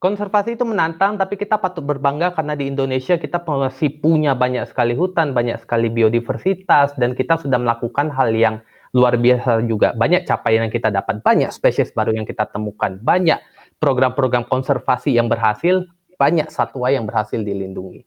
konservasi 0.00 0.56
itu 0.56 0.64
menantang, 0.64 1.20
tapi 1.20 1.36
kita 1.36 1.60
patut 1.60 1.84
berbangga 1.84 2.32
karena 2.32 2.56
di 2.56 2.72
Indonesia 2.72 3.20
kita 3.20 3.44
masih 3.44 4.00
punya 4.00 4.32
banyak 4.32 4.64
sekali 4.64 4.96
hutan, 4.96 5.36
banyak 5.36 5.60
sekali 5.60 5.92
biodiversitas, 5.92 6.96
dan 6.96 7.12
kita 7.12 7.36
sudah 7.36 7.60
melakukan 7.60 8.08
hal 8.08 8.32
yang 8.32 8.64
luar 8.96 9.20
biasa 9.20 9.60
juga. 9.68 9.92
Banyak 9.92 10.24
capaian 10.24 10.66
yang 10.66 10.72
kita 10.72 10.88
dapat, 10.88 11.20
banyak 11.20 11.52
spesies 11.52 11.92
baru 11.92 12.16
yang 12.16 12.24
kita 12.24 12.48
temukan, 12.48 12.96
banyak 12.96 13.38
program-program 13.76 14.48
konservasi 14.48 15.14
yang 15.14 15.28
berhasil, 15.28 15.84
banyak 16.16 16.48
satwa 16.48 16.88
yang 16.88 17.04
berhasil 17.04 17.38
dilindungi. 17.38 18.02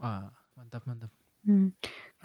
Wah, 0.00 0.32
mantap 0.56 0.82
mantap 0.88 1.12
Hmm. 1.46 1.70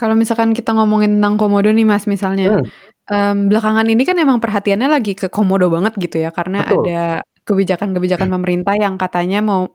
Kalau 0.01 0.17
misalkan 0.17 0.49
kita 0.57 0.73
ngomongin 0.73 1.21
tentang 1.21 1.37
komodo 1.37 1.69
nih 1.69 1.85
Mas 1.85 2.09
misalnya, 2.09 2.57
Hmm. 2.57 2.65
em, 3.05 3.37
belakangan 3.53 3.85
ini 3.85 4.01
kan 4.01 4.17
emang 4.17 4.41
perhatiannya 4.41 4.89
lagi 4.89 5.13
ke 5.13 5.29
komodo 5.29 5.69
banget 5.69 5.93
gitu 6.01 6.17
ya 6.25 6.33
karena 6.33 6.65
Betul. 6.65 6.89
ada 6.89 7.21
kebijakan-kebijakan 7.45 8.29
pemerintah 8.29 8.75
yang 8.77 8.95
katanya 8.95 9.41
mau 9.41 9.73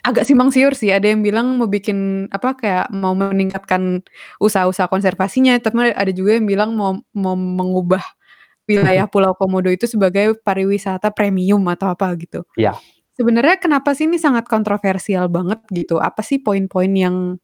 agak 0.00 0.24
simpang 0.24 0.48
siur 0.54 0.72
sih. 0.72 0.90
Ada 0.94 1.12
yang 1.12 1.20
bilang 1.20 1.58
mau 1.58 1.68
bikin 1.68 2.30
apa 2.32 2.56
kayak 2.56 2.86
mau 2.94 3.12
meningkatkan 3.12 4.00
usaha-usaha 4.40 4.88
konservasinya, 4.88 5.58
tapi 5.60 5.92
ada 5.92 6.12
juga 6.14 6.38
yang 6.38 6.46
bilang 6.48 6.70
mau 6.74 7.02
mau 7.12 7.36
mengubah 7.36 8.02
wilayah 8.64 9.06
Pulau 9.12 9.34
Komodo 9.36 9.68
itu 9.68 9.90
sebagai 9.90 10.38
pariwisata 10.40 11.10
premium 11.12 11.60
atau 11.68 11.90
apa 11.92 12.08
gitu. 12.16 12.46
Iya. 12.56 12.78
Sebenarnya 13.18 13.60
kenapa 13.60 13.92
sih 13.92 14.08
ini 14.08 14.16
sangat 14.16 14.48
kontroversial 14.48 15.28
banget 15.28 15.60
gitu? 15.68 16.00
Apa 16.00 16.24
sih 16.24 16.40
poin-poin 16.40 16.88
yang 16.88 17.36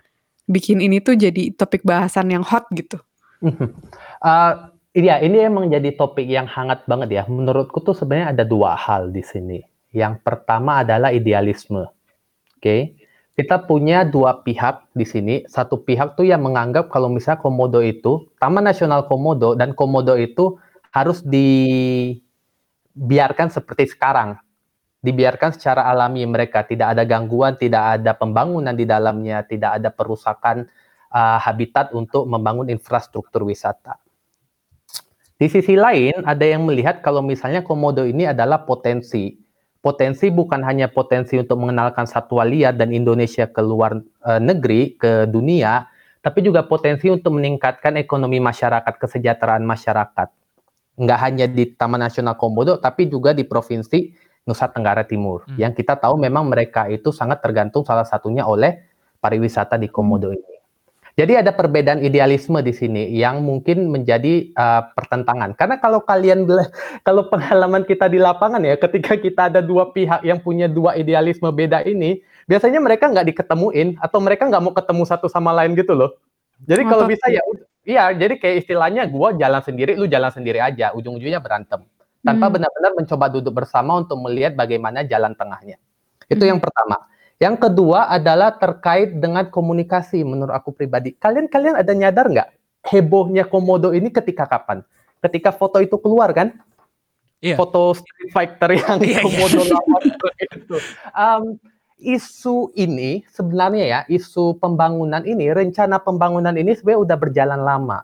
bikin 0.49 0.81
ini 0.81 1.05
tuh 1.05 1.19
jadi 1.19 1.53
topik 1.53 1.85
bahasan 1.85 2.33
yang 2.33 2.41
hot 2.47 2.65
gitu? 2.73 2.97
Eh, 3.45 4.55
Iya, 4.97 5.21
ini 5.21 5.45
emang 5.45 5.69
jadi 5.69 5.93
topik 5.93 6.25
yang 6.25 6.49
hangat 6.49 6.89
banget 6.89 7.09
ya. 7.13 7.29
Menurutku 7.29 7.85
tuh 7.85 7.93
sebenarnya 7.93 8.33
ada 8.33 8.49
dua 8.49 8.73
hal 8.81 9.13
di 9.13 9.21
sini. 9.21 9.61
Yang 9.93 10.25
pertama 10.25 10.81
adalah 10.81 11.13
idealisme. 11.13 11.85
Oke. 12.57 12.65
Okay? 12.65 12.97
Kita 13.37 13.61
punya 13.69 14.09
dua 14.09 14.41
pihak 14.41 14.89
di 14.97 15.05
sini. 15.05 15.45
Satu 15.45 15.85
pihak 15.85 16.17
tuh 16.17 16.25
yang 16.25 16.41
menganggap 16.41 16.89
kalau 16.89 17.13
misalnya 17.13 17.45
komodo 17.45 17.85
itu, 17.85 18.25
Taman 18.41 18.65
Nasional 18.65 19.05
Komodo 19.05 19.53
dan 19.53 19.77
komodo 19.77 20.17
itu 20.17 20.57
harus 20.89 21.21
dibiarkan 21.21 22.33
seperti 23.53 23.93
sekarang. 23.93 24.41
Dibiarkan 25.05 25.53
secara 25.53 25.93
alami 25.93 26.25
mereka, 26.25 26.65
tidak 26.65 26.97
ada 26.97 27.05
gangguan, 27.05 27.61
tidak 27.61 28.01
ada 28.01 28.17
pembangunan 28.17 28.73
di 28.73 28.89
dalamnya, 28.89 29.45
tidak 29.45 29.77
ada 29.77 29.93
perusakan 29.93 30.65
uh, 31.13 31.37
habitat 31.37 31.93
untuk 31.93 32.25
membangun 32.25 32.73
infrastruktur 32.73 33.45
wisata. 33.45 34.06
Di 35.37 35.53
sisi 35.53 35.77
lain, 35.77 36.25
ada 36.25 36.49
yang 36.49 36.65
melihat 36.65 37.05
kalau 37.05 37.21
misalnya 37.21 37.61
komodo 37.61 38.09
ini 38.09 38.25
adalah 38.25 38.65
potensi. 38.65 39.37
Potensi 39.85 40.33
bukan 40.33 40.65
hanya 40.65 40.89
potensi 40.89 41.37
untuk 41.37 41.61
mengenalkan 41.61 42.09
satwa 42.09 42.43
liar 42.43 42.73
dan 42.73 42.89
Indonesia 42.91 43.45
ke 43.45 43.61
luar 43.61 44.01
e, 44.01 44.31
negeri, 44.41 44.97
ke 44.97 45.29
dunia, 45.29 45.93
tapi 46.25 46.41
juga 46.41 46.65
potensi 46.65 47.13
untuk 47.13 47.37
meningkatkan 47.37 48.01
ekonomi 48.01 48.41
masyarakat, 48.41 48.97
kesejahteraan 48.97 49.63
masyarakat. 49.63 50.29
Enggak 50.97 51.21
hanya 51.21 51.47
di 51.47 51.69
Taman 51.69 52.01
Nasional 52.01 52.41
Komodo, 52.41 52.81
tapi 52.81 53.05
juga 53.07 53.37
di 53.37 53.45
Provinsi 53.45 54.17
Nusa 54.49 54.73
Tenggara 54.73 55.05
Timur. 55.05 55.45
Hmm. 55.45 55.61
Yang 55.61 55.85
kita 55.85 56.01
tahu 56.01 56.17
memang 56.17 56.49
mereka 56.49 56.89
itu 56.89 57.13
sangat 57.13 57.45
tergantung 57.45 57.85
salah 57.85 58.09
satunya 58.09 58.49
oleh 58.49 58.89
pariwisata 59.21 59.77
di 59.77 59.93
Komodo 59.93 60.33
ini. 60.33 60.56
Jadi 61.17 61.33
ada 61.33 61.49
perbedaan 61.49 62.05
idealisme 62.05 62.61
di 62.61 62.77
sini 62.77 63.09
yang 63.17 63.41
mungkin 63.41 63.89
menjadi 63.89 64.53
uh, 64.53 64.93
pertentangan. 64.93 65.57
Karena 65.57 65.81
kalau 65.81 66.05
kalian 66.05 66.45
kalau 67.09 67.33
pengalaman 67.33 67.89
kita 67.89 68.05
di 68.05 68.21
lapangan 68.21 68.61
ya, 68.61 68.77
ketika 68.77 69.17
kita 69.17 69.49
ada 69.49 69.65
dua 69.65 69.97
pihak 69.97 70.21
yang 70.21 70.45
punya 70.45 70.69
dua 70.69 70.93
idealisme 70.93 71.49
beda 71.49 71.89
ini, 71.89 72.21
biasanya 72.45 72.85
mereka 72.85 73.09
nggak 73.09 73.33
diketemuin 73.33 73.97
atau 73.97 74.19
mereka 74.21 74.45
nggak 74.45 74.61
mau 74.61 74.77
ketemu 74.77 75.03
satu 75.09 75.25
sama 75.33 75.57
lain 75.57 75.73
gitu 75.73 75.97
loh. 75.97 76.21
Jadi 76.69 76.85
kalau 76.85 77.09
bisa 77.09 77.33
ya, 77.33 77.41
iya. 77.89 78.05
Jadi 78.13 78.37
kayak 78.37 78.69
istilahnya 78.69 79.09
gue 79.09 79.29
jalan 79.41 79.63
sendiri, 79.65 79.97
lu 79.97 80.05
jalan 80.05 80.29
sendiri 80.29 80.61
aja, 80.61 80.93
ujung-ujungnya 80.93 81.41
berantem 81.41 81.81
tanpa 82.21 82.51
hmm. 82.51 82.55
benar-benar 82.61 82.93
mencoba 82.93 83.27
duduk 83.33 83.55
bersama 83.57 84.05
untuk 84.05 84.21
melihat 84.21 84.53
bagaimana 84.53 85.01
jalan 85.01 85.33
tengahnya. 85.33 85.81
Itu 86.29 86.45
hmm. 86.45 86.51
yang 86.53 86.61
pertama. 86.61 87.09
Yang 87.37 87.69
kedua 87.69 88.09
adalah 88.09 88.57
terkait 88.57 89.21
dengan 89.21 89.45
komunikasi 89.53 90.25
menurut 90.25 90.57
aku 90.57 90.73
pribadi. 90.73 91.13
Kalian-kalian 91.13 91.77
ada 91.77 91.93
nyadar 91.93 92.33
nggak 92.33 92.49
hebohnya 92.89 93.45
Komodo 93.45 93.93
ini 93.93 94.09
ketika 94.09 94.49
kapan? 94.49 94.81
Ketika 95.21 95.53
foto 95.53 95.83
itu 95.85 96.01
keluar 96.01 96.33
kan? 96.33 96.57
Iya. 97.45 97.61
Foto 97.61 97.93
Street 97.93 98.33
Fighter 98.33 98.71
yang 98.73 98.97
iya, 99.05 99.21
iya. 99.21 99.23
Komodo 99.23 99.61
iya. 99.61 99.69
lawan 99.77 100.03
itu. 100.09 100.77
Um, 101.13 101.45
isu 102.01 102.73
ini 102.73 103.29
sebenarnya 103.29 103.85
ya, 103.85 104.01
isu 104.09 104.57
pembangunan 104.57 105.21
ini, 105.29 105.53
rencana 105.53 106.01
pembangunan 106.01 106.57
ini 106.57 106.73
sebenarnya 106.73 107.05
udah 107.05 107.17
berjalan 107.21 107.61
lama. 107.61 108.01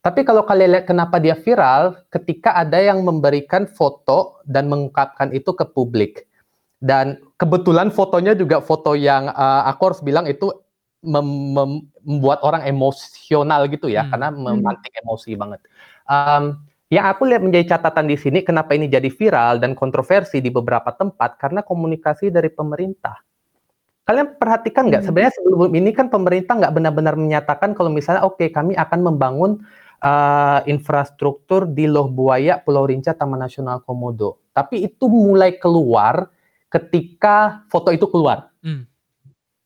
Tapi 0.00 0.24
kalau 0.24 0.44
kalian 0.48 0.80
lihat 0.80 0.86
kenapa 0.88 1.20
dia 1.20 1.36
viral, 1.36 1.96
ketika 2.08 2.56
ada 2.56 2.80
yang 2.80 3.04
memberikan 3.04 3.68
foto 3.68 4.40
dan 4.48 4.68
mengungkapkan 4.68 5.32
itu 5.32 5.52
ke 5.52 5.64
publik 5.64 6.24
dan 6.80 7.20
kebetulan 7.36 7.92
fotonya 7.92 8.32
juga 8.32 8.64
foto 8.64 8.96
yang 8.96 9.28
uh, 9.28 9.68
aku 9.68 9.92
harus 9.92 10.00
bilang 10.00 10.24
itu 10.24 10.48
mem 11.04 11.52
mem 11.52 11.70
membuat 12.00 12.40
orang 12.40 12.64
emosional 12.64 13.68
gitu 13.68 13.92
ya, 13.92 14.04
hmm. 14.04 14.10
karena 14.16 14.28
hmm. 14.32 14.40
memantik 14.40 14.92
emosi 15.04 15.36
banget. 15.36 15.60
Um, 16.08 16.64
yang 16.90 17.06
aku 17.06 17.28
lihat 17.28 17.44
menjadi 17.44 17.76
catatan 17.76 18.08
di 18.08 18.16
sini, 18.16 18.42
kenapa 18.42 18.74
ini 18.74 18.88
jadi 18.88 19.06
viral 19.12 19.60
dan 19.60 19.76
kontroversi 19.76 20.40
di 20.40 20.48
beberapa 20.48 20.90
tempat, 20.90 21.36
karena 21.36 21.60
komunikasi 21.60 22.32
dari 22.32 22.48
pemerintah. 22.50 23.20
Kalian 24.08 24.40
perhatikan 24.40 24.88
nggak, 24.88 25.04
hmm. 25.04 25.08
sebenarnya 25.12 25.32
sebelum 25.36 25.70
ini 25.76 25.90
kan 25.92 26.08
pemerintah 26.08 26.56
nggak 26.56 26.74
benar-benar 26.74 27.14
menyatakan 27.14 27.76
kalau 27.76 27.92
misalnya, 27.92 28.24
oke 28.24 28.40
okay, 28.40 28.48
kami 28.48 28.74
akan 28.74 29.00
membangun 29.06 29.60
uh, 30.02 30.60
infrastruktur 30.66 31.68
di 31.68 31.84
Loh 31.86 32.08
Buaya, 32.08 32.58
Pulau 32.58 32.88
Rinca, 32.88 33.12
Taman 33.12 33.38
Nasional 33.38 33.84
Komodo. 33.84 34.40
Tapi 34.50 34.82
itu 34.88 35.06
mulai 35.06 35.60
keluar 35.60 36.26
ketika 36.70 37.66
foto 37.66 37.90
itu 37.90 38.06
keluar. 38.06 38.54
Hmm. 38.62 38.86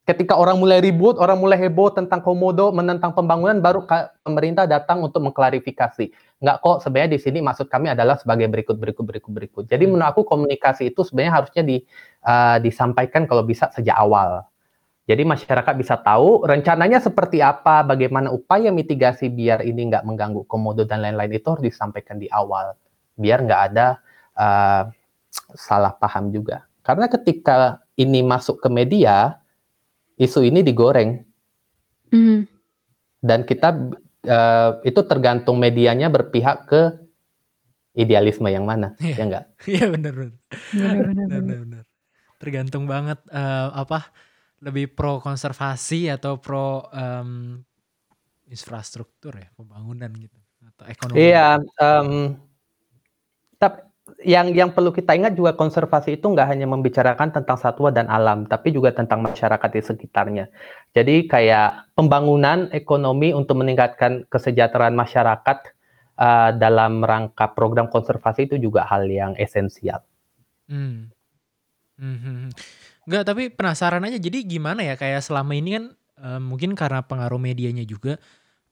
Ketika 0.05 0.37
orang 0.37 0.61
mulai 0.61 0.85
ribut, 0.85 1.17
orang 1.17 1.41
mulai 1.41 1.57
heboh 1.57 1.89
tentang 1.89 2.21
komodo, 2.21 2.69
menentang 2.77 3.17
pembangunan, 3.17 3.57
baru 3.65 3.89
pemerintah 4.21 4.69
datang 4.69 5.01
untuk 5.01 5.25
mengklarifikasi. 5.25 6.13
Enggak 6.45 6.57
kok, 6.61 6.85
sebenarnya 6.85 7.17
di 7.17 7.21
sini 7.25 7.39
maksud 7.41 7.73
kami 7.73 7.89
adalah 7.89 8.21
sebagai 8.21 8.45
berikut, 8.53 8.77
berikut, 8.77 9.01
berikut, 9.01 9.33
berikut. 9.33 9.65
Jadi 9.65 9.89
hmm. 9.89 9.97
menurut 9.97 10.13
aku 10.13 10.21
komunikasi 10.29 10.93
itu 10.93 11.01
sebenarnya 11.09 11.33
harusnya 11.41 11.63
di, 11.65 11.77
uh, 12.21 12.61
disampaikan 12.61 13.25
kalau 13.25 13.49
bisa 13.49 13.73
sejak 13.73 13.97
awal. 13.97 14.45
Jadi 15.05 15.21
masyarakat 15.21 15.75
bisa 15.77 16.01
tahu 16.01 16.49
rencananya 16.49 16.97
seperti 16.97 17.45
apa, 17.45 17.85
bagaimana 17.85 18.33
upaya 18.33 18.73
mitigasi 18.73 19.29
biar 19.29 19.61
ini 19.61 19.93
nggak 19.93 20.05
mengganggu 20.05 20.49
komodo 20.49 20.89
dan 20.89 21.05
lain-lain 21.05 21.33
itu 21.37 21.45
harus 21.53 21.65
disampaikan 21.65 22.17
di 22.17 22.25
awal, 22.33 22.73
biar 23.17 23.45
nggak 23.45 23.63
ada 23.73 24.01
uh, 24.37 24.89
salah 25.53 25.93
paham 25.97 26.33
juga. 26.33 26.65
Karena 26.85 27.09
ketika 27.09 27.81
ini 27.97 28.21
masuk 28.21 28.61
ke 28.61 28.69
media, 28.69 29.41
isu 30.21 30.45
ini 30.45 30.61
digoreng. 30.61 31.25
Mm. 32.13 32.45
Dan 33.25 33.41
kita 33.49 33.73
uh, 34.29 34.71
itu 34.85 35.01
tergantung 35.09 35.57
medianya 35.57 36.13
berpihak 36.13 36.69
ke 36.69 36.83
idealisme 37.97 38.51
yang 38.53 38.69
mana, 38.69 38.93
yeah. 39.01 39.17
ya 39.17 39.25
enggak? 39.25 39.45
Iya 39.71 39.85
benar 39.89 40.13
benar. 40.13 41.85
Tergantung 42.37 42.85
banget 42.85 43.17
uh, 43.33 43.73
apa 43.73 44.13
lebih 44.61 44.93
pro 44.93 45.25
konservasi 45.25 46.13
atau 46.13 46.37
pro 46.37 46.85
um, 46.93 47.61
infrastruktur 48.51 49.41
ya, 49.41 49.49
pembangunan 49.57 50.13
gitu 50.13 50.37
atau 50.75 50.85
ekonomi. 50.85 51.17
Iya, 51.17 51.65
um, 51.81 52.37
tapi 52.37 52.54
yang 54.25 54.51
yang 54.57 54.73
perlu 54.73 54.91
kita 54.91 55.13
ingat 55.13 55.37
juga 55.37 55.53
konservasi 55.53 56.17
itu 56.17 56.27
nggak 56.27 56.49
hanya 56.49 56.65
membicarakan 56.65 57.31
tentang 57.31 57.61
satwa 57.61 57.93
dan 57.93 58.09
alam, 58.09 58.49
tapi 58.49 58.73
juga 58.73 58.91
tentang 58.91 59.21
masyarakat 59.21 59.71
di 59.71 59.81
sekitarnya. 59.85 60.45
Jadi 60.97 61.29
kayak 61.29 61.93
pembangunan 61.93 62.73
ekonomi 62.73 63.37
untuk 63.37 63.61
meningkatkan 63.61 64.25
kesejahteraan 64.33 64.97
masyarakat 64.97 65.59
uh, 66.17 66.51
dalam 66.57 67.05
rangka 67.05 67.53
program 67.53 67.93
konservasi 67.93 68.49
itu 68.49 68.57
juga 68.57 68.89
hal 68.89 69.05
yang 69.07 69.37
esensial. 69.37 70.01
Hmm. 70.67 71.13
Hmm. 72.01 72.19
hmm, 72.19 72.37
hmm. 72.49 72.53
Nggak, 73.05 73.23
tapi 73.29 73.43
penasaran 73.53 74.03
aja. 74.09 74.17
Jadi 74.17 74.49
gimana 74.49 74.81
ya 74.81 74.97
kayak 74.97 75.21
selama 75.21 75.53
ini 75.53 75.77
kan 75.77 75.85
uh, 76.25 76.41
mungkin 76.41 76.73
karena 76.73 77.05
pengaruh 77.05 77.37
medianya 77.37 77.85
juga 77.85 78.17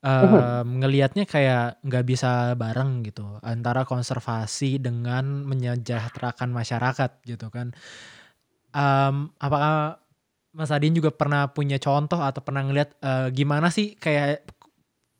uh, 0.02 0.62
ngelihatnya 0.66 1.24
kayak 1.24 1.80
nggak 1.86 2.04
bisa 2.06 2.58
bareng 2.58 3.06
gitu 3.06 3.38
antara 3.40 3.86
konservasi 3.86 4.82
dengan 4.82 5.46
menyejahterakan 5.46 6.50
masyarakat 6.50 7.10
gitu 7.24 7.48
kan. 7.48 7.70
Um, 8.72 9.30
apakah 9.38 10.02
Mas 10.52 10.68
Adin 10.68 10.92
juga 10.92 11.08
pernah 11.14 11.48
punya 11.48 11.80
contoh 11.80 12.20
atau 12.20 12.44
pernah 12.44 12.66
ngelihat 12.66 12.92
uh, 13.00 13.28
gimana 13.32 13.72
sih 13.72 13.96
kayak 13.96 14.44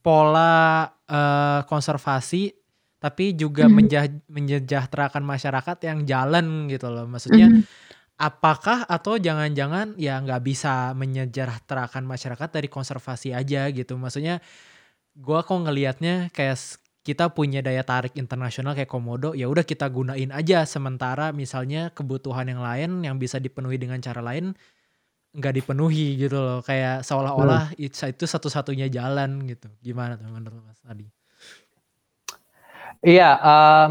pola 0.05 0.85
uh, 1.09 1.65
konservasi 1.65 2.53
tapi 3.03 3.35
juga 3.35 3.67
mm 3.67 3.73
-hmm. 3.75 4.31
menyejahterakan 4.31 5.25
masyarakat 5.27 5.79
yang 5.83 6.07
jalan 6.07 6.71
gitu 6.71 6.87
loh. 6.87 7.09
Maksudnya 7.09 7.51
mm 7.51 7.55
-hmm. 7.59 7.65
apakah 8.19 8.87
atau 8.87 9.19
jangan-jangan 9.19 9.99
ya 9.99 10.23
nggak 10.23 10.43
bisa 10.47 10.95
menyejahterakan 10.95 12.07
masyarakat 12.07 12.49
dari 12.53 12.69
konservasi 12.71 13.35
aja 13.35 13.67
gitu. 13.75 13.99
Maksudnya 13.99 14.39
gue 15.13 15.39
kok 15.45 15.59
ngelihatnya 15.69 16.33
kayak 16.33 16.57
kita 17.03 17.35
punya 17.35 17.61
daya 17.61 17.83
tarik 17.83 18.15
internasional 18.15 18.79
kayak 18.79 18.89
komodo 18.89 19.35
ya 19.35 19.51
udah 19.51 19.67
kita 19.67 19.91
gunain 19.91 20.31
aja 20.31 20.63
sementara 20.63 21.35
misalnya 21.35 21.91
kebutuhan 21.91 22.47
yang 22.47 22.63
lain 22.63 23.03
yang 23.03 23.17
bisa 23.19 23.43
dipenuhi 23.43 23.77
dengan 23.77 23.99
cara 23.99 24.23
lain 24.23 24.55
nggak 25.33 25.55
dipenuhi 25.65 26.21
gitu 26.21 26.37
loh 26.39 26.61
kayak 26.61 27.03
seolah-olah 27.03 27.73
hmm. 27.73 27.89
itu 27.89 28.25
satu-satunya 28.25 28.93
jalan 28.93 29.49
gitu 29.49 29.67
gimana 29.81 30.21
tuh 30.21 30.29
menurut 30.29 30.61
Mas 30.63 30.81
Adi? 30.85 31.09
Iya, 33.03 33.35
um, 33.43 33.91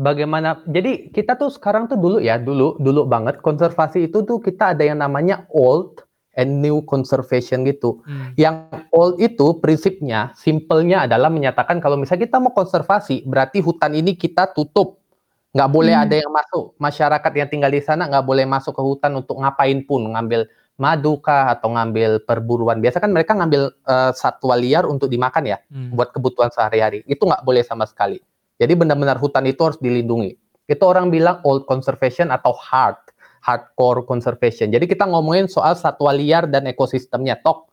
bagaimana? 0.00 0.64
Jadi 0.64 1.12
kita 1.12 1.36
tuh 1.36 1.52
sekarang 1.52 1.92
tuh 1.92 2.00
dulu 2.00 2.16
ya 2.24 2.40
dulu 2.40 2.80
dulu 2.80 3.04
banget 3.04 3.44
konservasi 3.44 4.08
itu 4.08 4.24
tuh 4.24 4.40
kita 4.40 4.72
ada 4.72 4.80
yang 4.80 5.04
namanya 5.04 5.44
old 5.52 6.00
and 6.38 6.62
new 6.62 6.82
conservation 6.86 7.66
gitu. 7.66 8.02
Hmm. 8.06 8.34
Yang 8.38 8.56
old 8.94 9.14
itu 9.18 9.58
prinsipnya, 9.58 10.30
simpelnya 10.38 11.10
adalah 11.10 11.32
menyatakan 11.32 11.82
kalau 11.82 11.98
misalnya 11.98 12.26
kita 12.26 12.38
mau 12.38 12.54
konservasi, 12.54 13.26
berarti 13.26 13.58
hutan 13.58 13.94
ini 13.96 14.14
kita 14.14 14.50
tutup. 14.54 15.02
Nggak 15.50 15.70
boleh 15.70 15.94
hmm. 15.98 16.04
ada 16.06 16.14
yang 16.22 16.30
masuk. 16.30 16.64
Masyarakat 16.78 17.32
yang 17.34 17.48
tinggal 17.50 17.72
di 17.74 17.82
sana 17.82 18.06
nggak 18.06 18.22
boleh 18.22 18.46
masuk 18.46 18.70
ke 18.78 18.82
hutan 18.82 19.18
untuk 19.18 19.42
ngapain 19.42 19.82
pun, 19.82 20.06
ngambil 20.14 20.46
madu 20.80 21.18
kah 21.20 21.52
atau 21.52 21.74
ngambil 21.74 22.22
perburuan. 22.24 22.78
Biasa 22.78 23.02
kan 23.02 23.10
mereka 23.10 23.34
ngambil 23.36 23.74
uh, 23.84 24.14
satwa 24.14 24.54
liar 24.54 24.86
untuk 24.86 25.10
dimakan 25.10 25.50
ya, 25.50 25.58
hmm. 25.68 25.92
buat 25.92 26.14
kebutuhan 26.14 26.54
sehari-hari. 26.54 27.02
Itu 27.10 27.26
nggak 27.26 27.42
boleh 27.42 27.66
sama 27.66 27.84
sekali. 27.84 28.22
Jadi 28.60 28.72
benar-benar 28.78 29.18
hutan 29.18 29.44
itu 29.50 29.60
harus 29.66 29.80
dilindungi. 29.82 30.38
Itu 30.70 30.86
orang 30.86 31.10
bilang 31.10 31.42
old 31.42 31.66
conservation 31.66 32.30
atau 32.30 32.54
hard, 32.54 32.94
hardcore 33.40 34.04
conservation. 34.04 34.68
Jadi 34.68 34.86
kita 34.86 35.08
ngomongin 35.08 35.48
soal 35.48 35.76
satwa 35.76 36.12
liar 36.12 36.46
dan 36.46 36.68
ekosistemnya, 36.68 37.40
tok. 37.40 37.68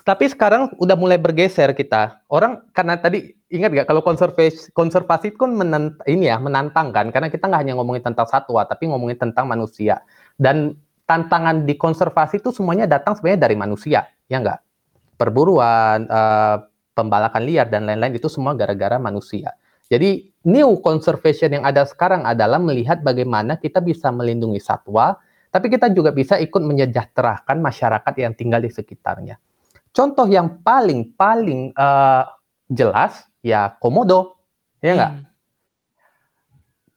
Tapi 0.00 0.32
sekarang 0.32 0.72
udah 0.80 0.96
mulai 0.96 1.20
bergeser 1.20 1.76
kita. 1.76 2.24
Orang 2.32 2.64
karena 2.72 2.96
tadi 2.96 3.36
ingat 3.52 3.74
gak 3.74 3.88
kalau 3.90 4.00
konservasi 4.00 4.72
konservasi 4.72 5.34
itu 5.34 5.38
kan 5.44 5.52
menant, 5.52 6.00
ini 6.08 6.30
ya 6.30 6.40
menantang 6.40 6.94
kan 6.94 7.12
karena 7.12 7.28
kita 7.28 7.50
nggak 7.50 7.60
hanya 7.66 7.74
ngomongin 7.76 8.00
tentang 8.00 8.24
satwa 8.24 8.64
tapi 8.64 8.88
ngomongin 8.88 9.18
tentang 9.20 9.44
manusia. 9.50 10.00
Dan 10.40 10.78
tantangan 11.04 11.66
di 11.66 11.74
konservasi 11.74 12.40
itu 12.40 12.54
semuanya 12.54 12.86
datang 12.86 13.18
sebenarnya 13.18 13.50
dari 13.50 13.56
manusia, 13.58 14.06
ya 14.30 14.40
enggak? 14.40 14.62
Perburuan, 15.18 16.06
uh, 16.08 16.64
pembalakan 16.94 17.42
liar 17.44 17.66
dan 17.66 17.84
lain-lain 17.84 18.14
itu 18.16 18.30
semua 18.30 18.54
gara-gara 18.54 18.96
manusia. 18.96 19.52
Jadi 19.90 20.29
new 20.46 20.80
conservation 20.80 21.52
yang 21.52 21.64
ada 21.68 21.84
sekarang 21.84 22.24
adalah 22.24 22.56
melihat 22.56 23.04
bagaimana 23.04 23.60
kita 23.60 23.84
bisa 23.84 24.08
melindungi 24.08 24.60
satwa, 24.60 25.16
tapi 25.50 25.66
kita 25.68 25.90
juga 25.90 26.14
bisa 26.14 26.38
ikut 26.38 26.62
menyejahterakan 26.62 27.58
masyarakat 27.58 28.14
yang 28.16 28.32
tinggal 28.32 28.62
di 28.62 28.70
sekitarnya. 28.70 29.36
Contoh 29.90 30.24
yang 30.30 30.62
paling 30.62 31.12
paling 31.18 31.74
uh, 31.74 32.22
jelas 32.70 33.26
ya 33.42 33.74
Komodo, 33.82 34.38
ya 34.78 34.94
enggak? 34.94 35.12
Hmm. 35.12 35.29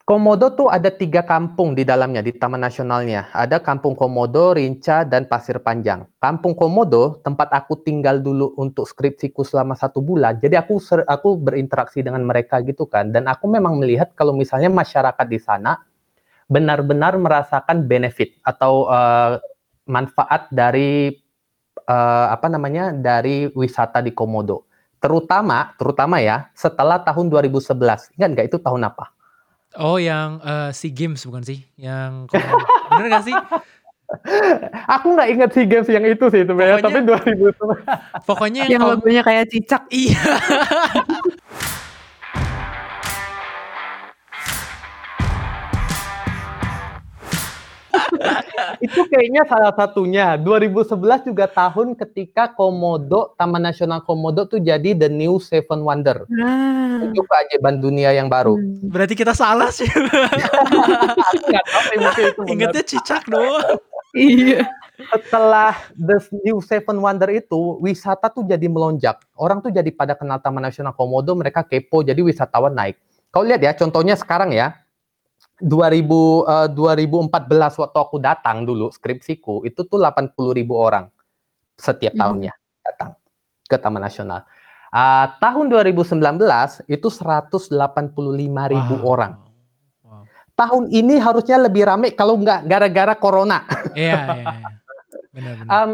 Komodo 0.04 0.52
tuh 0.52 0.68
ada 0.68 0.92
tiga 0.92 1.24
kampung 1.24 1.72
di 1.72 1.80
dalamnya 1.80 2.20
di 2.20 2.36
Taman 2.36 2.60
Nasionalnya. 2.60 3.32
Ada 3.32 3.56
Kampung 3.56 3.96
Komodo, 3.96 4.52
Rinca, 4.52 5.00
dan 5.00 5.24
Pasir 5.24 5.56
Panjang. 5.64 6.04
Kampung 6.20 6.52
Komodo 6.52 7.24
tempat 7.24 7.48
aku 7.48 7.80
tinggal 7.80 8.20
dulu 8.20 8.52
untuk 8.60 8.84
skripsiku 8.84 9.48
selama 9.48 9.72
satu 9.72 10.04
bulan. 10.04 10.36
Jadi 10.44 10.60
aku 10.60 10.76
aku 11.08 11.40
berinteraksi 11.40 12.04
dengan 12.04 12.20
mereka 12.20 12.60
gitu 12.60 12.84
kan. 12.84 13.16
Dan 13.16 13.32
aku 13.32 13.48
memang 13.48 13.80
melihat 13.80 14.12
kalau 14.12 14.36
misalnya 14.36 14.68
masyarakat 14.68 15.24
di 15.24 15.40
sana 15.40 15.80
benar-benar 16.52 17.16
merasakan 17.16 17.88
benefit 17.88 18.36
atau 18.44 18.84
uh, 18.92 19.40
manfaat 19.88 20.52
dari 20.52 21.16
uh, 21.88 22.28
apa 22.28 22.52
namanya 22.52 22.92
dari 22.92 23.48
wisata 23.56 24.04
di 24.04 24.12
Komodo. 24.12 24.68
Terutama 25.00 25.72
terutama 25.80 26.20
ya 26.20 26.52
setelah 26.52 27.00
tahun 27.00 27.32
2011. 27.32 28.20
Ingat 28.20 28.28
nggak 28.36 28.46
itu 28.52 28.60
tahun 28.60 28.84
apa? 28.84 29.14
Oh 29.74 29.98
yang 29.98 30.38
uh, 30.42 30.70
SEA 30.70 30.94
Games 30.94 31.22
bukan 31.26 31.42
sih? 31.42 31.66
Yang 31.74 32.30
bener 32.94 33.06
gak 33.10 33.24
sih? 33.26 33.36
Aku 34.86 35.16
nggak 35.18 35.28
inget 35.32 35.50
SEA 35.50 35.66
Games 35.66 35.88
yang 35.90 36.04
itu 36.06 36.26
sih 36.30 36.46
sebenarnya, 36.46 36.78
tapi 36.84 37.02
2000 37.02 38.22
Pokoknya 38.28 38.70
yang, 38.70 38.78
yang 38.78 38.82
logonya 38.86 39.22
kayak 39.26 39.50
cicak. 39.50 39.82
Iya. 39.90 40.22
Itu 48.84 49.00
kayaknya 49.08 49.48
salah 49.48 49.72
satunya. 49.72 50.36
2011 50.36 51.24
juga 51.24 51.48
tahun 51.48 51.96
ketika 51.96 52.52
Komodo, 52.52 53.32
Taman 53.40 53.64
Nasional 53.64 54.04
Komodo 54.04 54.44
tuh 54.44 54.60
jadi 54.60 54.92
the 54.92 55.08
new 55.08 55.40
Seven 55.40 55.80
Wonder. 55.80 56.28
Ah. 56.36 57.08
Itu 57.08 57.24
keajaiban 57.24 57.80
dunia 57.80 58.12
yang 58.12 58.28
baru. 58.28 58.60
Hmm. 58.60 58.92
Berarti 58.92 59.16
kita 59.16 59.32
salah 59.32 59.72
sih. 59.72 59.84
Ingatnya 62.52 62.84
cicak 62.84 63.24
doang. 63.24 63.80
iya. 64.12 64.68
Setelah 64.94 65.74
the 65.96 66.20
new 66.44 66.60
Seven 66.60 67.00
Wonder 67.00 67.32
itu, 67.32 67.80
wisata 67.80 68.28
tuh 68.28 68.44
jadi 68.44 68.68
melonjak. 68.68 69.24
Orang 69.34 69.64
tuh 69.64 69.72
jadi 69.72 69.88
pada 69.90 70.12
kenal 70.14 70.38
Taman 70.38 70.68
Nasional 70.68 70.92
Komodo, 70.92 71.32
mereka 71.34 71.64
kepo, 71.64 72.04
jadi 72.04 72.20
wisatawan 72.20 72.76
naik. 72.76 73.00
Kau 73.34 73.42
lihat 73.42 73.58
ya, 73.58 73.74
contohnya 73.74 74.14
sekarang 74.14 74.54
ya, 74.54 74.78
2000 75.62 75.70
uh, 75.70 76.68
2014 76.70 77.82
waktu 77.82 77.98
aku 77.98 78.16
datang 78.18 78.66
dulu 78.66 78.90
skripsiku 78.90 79.62
itu 79.62 79.86
tuh 79.86 80.02
80 80.02 80.34
ribu 80.50 80.74
orang 80.74 81.06
setiap 81.78 82.14
hmm. 82.14 82.20
tahunnya 82.20 82.54
datang 82.82 83.10
ke 83.64 83.76
Taman 83.78 84.02
Nasional. 84.02 84.42
Uh, 84.94 85.26
tahun 85.42 85.66
2019 85.74 86.22
itu 86.86 87.08
185 87.10 87.74
ribu 88.70 88.94
wow. 89.02 89.10
orang. 89.10 89.32
Wow. 90.06 90.22
Tahun 90.54 90.84
ini 90.94 91.18
harusnya 91.18 91.58
lebih 91.58 91.82
ramai 91.82 92.14
kalau 92.14 92.38
nggak 92.38 92.62
gara-gara 92.70 93.14
corona. 93.18 93.66
Iya, 93.94 94.22
iya, 94.38 94.44
iya. 94.54 94.70
Benar, 95.34 95.54
benar. 95.58 95.66
Um, 95.66 95.90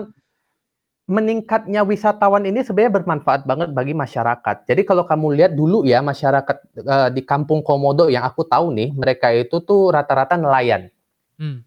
meningkatnya 1.11 1.83
wisatawan 1.83 2.47
ini 2.47 2.63
sebenarnya 2.63 3.03
bermanfaat 3.03 3.43
banget 3.43 3.75
bagi 3.75 3.99
masyarakat. 3.99 4.63
Jadi 4.63 4.83
kalau 4.87 5.03
kamu 5.03 5.35
lihat 5.43 5.53
dulu 5.59 5.83
ya 5.83 5.99
masyarakat 5.99 6.57
uh, 6.87 7.09
di 7.11 7.27
Kampung 7.27 7.67
Komodo 7.67 8.07
yang 8.07 8.23
aku 8.23 8.47
tahu 8.47 8.71
nih, 8.71 8.95
mereka 8.95 9.35
itu 9.35 9.59
tuh 9.59 9.91
rata-rata 9.91 10.39
nelayan. 10.39 10.87
Hmm. 11.35 11.67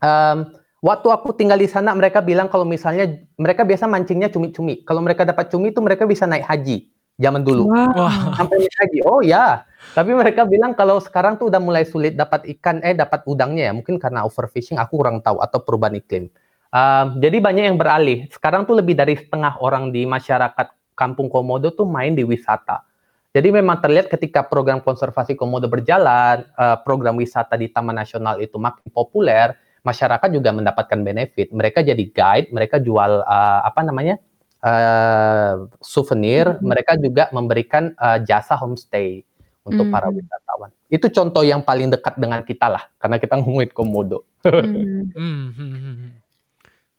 Um, 0.00 0.38
waktu 0.80 1.12
aku 1.12 1.36
tinggal 1.36 1.60
di 1.60 1.68
sana, 1.68 1.92
mereka 1.92 2.24
bilang 2.24 2.48
kalau 2.48 2.64
misalnya 2.64 3.20
mereka 3.36 3.68
biasa 3.68 3.84
mancingnya 3.84 4.32
cumi-cumi. 4.32 4.80
Kalau 4.88 5.04
mereka 5.04 5.28
dapat 5.28 5.52
cumi 5.52 5.68
itu 5.68 5.84
mereka 5.84 6.08
bisa 6.08 6.24
naik 6.24 6.48
haji 6.48 6.88
zaman 7.20 7.44
dulu. 7.44 7.68
Wow. 7.68 8.32
Sampai 8.32 8.64
naik 8.64 8.76
haji. 8.80 8.98
Oh 9.04 9.20
ya. 9.20 9.68
Tapi 9.92 10.16
mereka 10.16 10.48
bilang 10.48 10.72
kalau 10.72 10.96
sekarang 11.04 11.36
tuh 11.36 11.52
udah 11.52 11.60
mulai 11.60 11.84
sulit 11.84 12.16
dapat 12.16 12.48
ikan, 12.56 12.80
eh 12.80 12.96
dapat 12.96 13.28
udangnya 13.28 13.68
ya. 13.68 13.72
Mungkin 13.76 14.00
karena 14.00 14.24
overfishing, 14.24 14.80
aku 14.80 15.04
kurang 15.04 15.20
tahu 15.20 15.36
atau 15.44 15.60
perubahan 15.60 16.00
iklim. 16.00 16.32
Uh, 16.72 17.20
jadi 17.20 17.36
banyak 17.36 17.64
yang 17.68 17.76
beralih. 17.76 18.24
Sekarang 18.32 18.64
tuh 18.64 18.80
lebih 18.80 18.96
dari 18.96 19.12
setengah 19.12 19.60
orang 19.60 19.92
di 19.92 20.08
masyarakat 20.08 20.72
Kampung 20.96 21.28
Komodo 21.28 21.68
tuh 21.68 21.84
main 21.84 22.16
di 22.16 22.24
wisata. 22.24 22.88
Jadi 23.32 23.48
memang 23.48 23.80
terlihat 23.80 24.12
ketika 24.12 24.44
program 24.44 24.84
konservasi 24.84 25.32
komodo 25.32 25.64
berjalan, 25.64 26.44
uh, 26.52 26.76
program 26.84 27.16
wisata 27.16 27.56
di 27.56 27.72
Taman 27.72 27.96
Nasional 27.96 28.36
itu 28.44 28.60
makin 28.60 28.92
populer, 28.92 29.56
masyarakat 29.80 30.28
juga 30.28 30.52
mendapatkan 30.52 31.00
benefit. 31.00 31.48
Mereka 31.48 31.80
jadi 31.80 32.04
guide, 32.12 32.52
mereka 32.52 32.76
jual 32.76 33.24
uh, 33.24 33.60
apa 33.64 33.80
namanya 33.88 34.20
uh, 34.60 35.64
souvenir, 35.80 36.44
mm 36.44 36.56
-hmm. 36.60 36.68
mereka 36.68 36.92
juga 37.00 37.32
memberikan 37.32 37.96
uh, 37.96 38.20
jasa 38.20 38.52
homestay 38.52 39.24
untuk 39.64 39.88
mm 39.88 39.92
-hmm. 39.92 39.96
para 39.96 40.08
wisatawan. 40.12 40.70
Itu 40.92 41.08
contoh 41.08 41.40
yang 41.40 41.64
paling 41.64 41.88
dekat 41.88 42.20
dengan 42.20 42.44
kita 42.44 42.68
lah, 42.68 42.84
karena 43.00 43.16
kita 43.16 43.34
ngomongin 43.40 43.72
komodo. 43.72 44.28
mm 44.44 45.08
-hmm. 45.16 46.21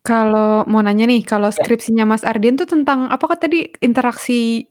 Kalau 0.03 0.67
mau 0.67 0.83
nanya 0.83 1.07
nih, 1.07 1.23
kalau 1.23 1.47
Ya. 1.47 1.55
skripsinya 1.63 2.03
Mas 2.03 2.27
Ardian 2.27 2.59
tuh 2.59 2.67
tentang 2.67 3.07
apa 3.07 3.23
kok 3.23 3.39
tadi, 3.39 3.71
interaksi 3.79 4.67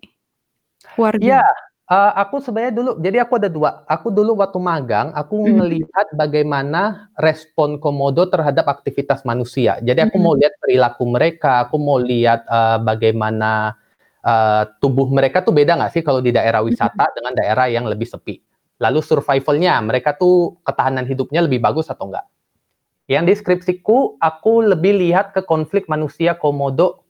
warga? 1.00 1.24
Iya, 1.24 1.44
uh, 1.88 2.12
aku 2.20 2.44
sebenarnya 2.44 2.76
dulu 2.76 2.90
jadi 3.00 3.24
aku 3.24 3.40
ada 3.40 3.48
dua. 3.48 3.80
Aku 3.88 4.12
dulu 4.12 4.36
waktu 4.36 4.60
magang, 4.60 5.08
aku 5.16 5.40
mm. 5.40 5.52
ngelihat 5.56 6.06
bagaimana 6.20 7.08
respon 7.16 7.80
komodo 7.80 8.28
terhadap 8.28 8.68
aktivitas 8.68 9.24
manusia. 9.24 9.80
Jadi 9.80 10.04
aku 10.04 10.20
mau 10.20 10.36
lihat 10.36 10.52
perilaku 10.60 11.08
mereka, 11.08 11.64
aku 11.64 11.80
mau 11.80 11.96
lihat, 11.96 12.44
uh, 12.52 12.76
bagaimana, 12.84 13.72
uh, 14.20 14.68
tubuh 14.84 15.08
mereka 15.08 15.40
tuh 15.40 15.56
beda 15.56 15.80
nggak 15.80 15.96
sih 15.96 16.04
kalau 16.04 16.20
di 16.20 16.28
daerah 16.28 16.60
wisata 16.60 17.08
dengan 17.16 17.32
daerah 17.32 17.72
yang 17.72 17.88
lebih 17.88 18.04
sepi. 18.04 18.36
Lalu 18.84 19.00
survivalnya 19.00 19.80
mereka 19.80 20.12
tuh 20.12 20.60
ketahanan 20.60 21.08
hidupnya 21.08 21.40
lebih 21.40 21.56
bagus 21.56 21.88
atau 21.88 22.12
enggak. 22.12 22.28
Yang 23.10 23.24
di 23.26 23.34
skripsiku, 23.42 24.16
aku 24.22 24.62
lebih 24.62 24.94
lihat 25.02 25.34
ke 25.34 25.42
konflik 25.42 25.90
manusia 25.90 26.38
komodo. 26.38 27.02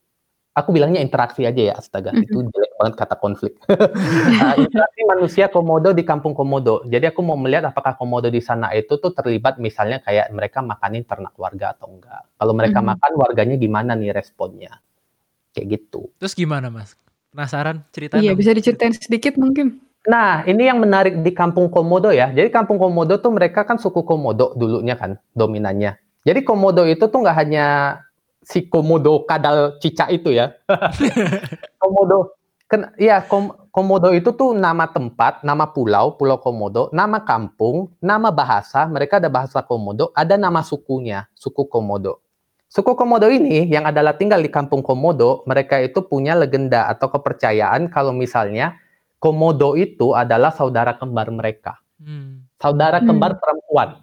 Aku 0.52 0.68
bilangnya 0.68 1.00
interaksi 1.00 1.48
aja 1.48 1.72
ya, 1.72 1.74
astaga. 1.80 2.12
Mm-hmm. 2.12 2.24
Itu 2.28 2.36
jelek 2.52 2.72
banget 2.76 2.94
kata 3.00 3.16
konflik. 3.16 3.52
uh, 3.72 4.56
interaksi 4.68 5.00
manusia 5.08 5.48
komodo 5.48 5.96
di 5.96 6.04
kampung 6.04 6.36
komodo. 6.36 6.84
Jadi 6.84 7.08
aku 7.08 7.24
mau 7.24 7.40
melihat 7.40 7.72
apakah 7.72 7.96
komodo 7.96 8.28
di 8.28 8.44
sana 8.44 8.68
itu 8.76 9.00
tuh 9.00 9.16
terlibat 9.16 9.56
misalnya 9.56 10.04
kayak 10.04 10.28
mereka 10.28 10.60
makanin 10.60 11.08
ternak 11.08 11.32
warga 11.40 11.72
atau 11.72 11.96
enggak. 11.96 12.28
Kalau 12.36 12.52
mereka 12.52 12.84
mm-hmm. 12.84 13.00
makan, 13.00 13.12
warganya 13.16 13.56
gimana 13.56 13.96
nih 13.96 14.12
responnya. 14.12 14.76
Kayak 15.56 15.80
gitu. 15.80 16.12
Terus 16.20 16.36
gimana 16.36 16.68
mas? 16.68 16.96
Penasaran 17.32 17.80
cerita? 17.96 18.20
Iya, 18.20 18.36
bisa 18.36 18.52
diceritain 18.52 18.92
sedikit 18.92 19.40
mungkin. 19.40 19.80
Nah, 20.02 20.42
ini 20.50 20.66
yang 20.66 20.82
menarik 20.82 21.22
di 21.22 21.30
Kampung 21.30 21.70
Komodo 21.70 22.10
ya. 22.10 22.34
Jadi 22.34 22.50
Kampung 22.50 22.74
Komodo 22.74 23.22
tuh 23.22 23.30
mereka 23.30 23.62
kan 23.62 23.78
suku 23.78 24.02
Komodo 24.02 24.50
dulunya 24.58 24.98
kan 24.98 25.14
dominannya. 25.30 25.94
Jadi 26.26 26.42
Komodo 26.42 26.82
itu 26.86 27.06
tuh 27.06 27.18
nggak 27.22 27.36
hanya 27.38 27.66
si 28.42 28.66
Komodo 28.66 29.22
kadal 29.22 29.78
cicak 29.78 30.10
itu 30.10 30.34
ya. 30.34 30.50
komodo, 31.82 32.34
kan, 32.66 32.90
ya 32.98 33.22
kom, 33.22 33.54
Komodo 33.70 34.10
itu 34.10 34.34
tuh 34.34 34.52
nama 34.52 34.90
tempat, 34.90 35.46
nama 35.46 35.70
pulau, 35.70 36.18
Pulau 36.18 36.36
Komodo, 36.42 36.90
nama 36.90 37.22
kampung, 37.22 37.94
nama 38.02 38.34
bahasa. 38.34 38.84
Mereka 38.90 39.22
ada 39.22 39.30
bahasa 39.30 39.62
Komodo, 39.62 40.10
ada 40.18 40.34
nama 40.34 40.66
sukunya, 40.66 41.30
suku 41.38 41.70
Komodo. 41.70 42.18
Suku 42.66 42.98
Komodo 42.98 43.30
ini 43.30 43.70
yang 43.70 43.86
adalah 43.86 44.18
tinggal 44.18 44.42
di 44.42 44.50
Kampung 44.50 44.82
Komodo, 44.82 45.46
mereka 45.46 45.78
itu 45.78 46.02
punya 46.02 46.34
legenda 46.34 46.90
atau 46.90 47.06
kepercayaan 47.06 47.86
kalau 47.86 48.10
misalnya 48.10 48.82
Komodo 49.22 49.78
itu 49.78 50.18
adalah 50.18 50.50
saudara 50.50 50.98
kembar 50.98 51.30
mereka. 51.30 51.78
Hmm. 52.02 52.42
Saudara 52.58 52.98
hmm. 52.98 53.06
kembar 53.06 53.38
perempuan. 53.38 54.02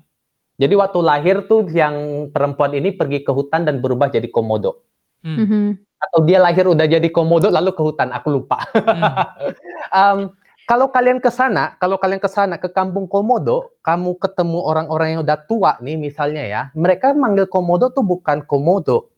Jadi 0.56 0.74
waktu 0.80 1.00
lahir 1.04 1.44
tuh 1.44 1.68
yang 1.76 2.28
perempuan 2.32 2.72
ini 2.72 2.96
pergi 2.96 3.28
ke 3.28 3.32
hutan 3.36 3.68
dan 3.68 3.84
berubah 3.84 4.08
jadi 4.08 4.32
komodo. 4.32 4.88
Hmm. 5.20 5.44
hmm. 5.44 5.70
Atau 6.00 6.24
dia 6.24 6.40
lahir 6.40 6.64
udah 6.64 6.88
jadi 6.88 7.04
komodo 7.12 7.52
lalu 7.52 7.76
ke 7.76 7.84
hutan, 7.84 8.16
aku 8.16 8.32
lupa. 8.32 8.64
Hmm. 8.72 9.04
um, 10.00 10.20
kalau 10.64 10.88
kalian 10.88 11.20
ke 11.20 11.28
sana, 11.34 11.76
kalau 11.82 12.00
kalian 12.00 12.22
ke 12.22 12.30
sana 12.30 12.62
ke 12.62 12.70
Kampung 12.70 13.10
Komodo, 13.10 13.74
kamu 13.82 14.22
ketemu 14.22 14.62
orang-orang 14.62 15.18
yang 15.18 15.22
udah 15.26 15.42
tua 15.50 15.82
nih 15.82 15.98
misalnya 15.98 16.46
ya, 16.46 16.62
mereka 16.78 17.10
manggil 17.12 17.50
Komodo 17.50 17.90
tuh 17.90 18.06
bukan 18.06 18.46
Komodo. 18.46 19.10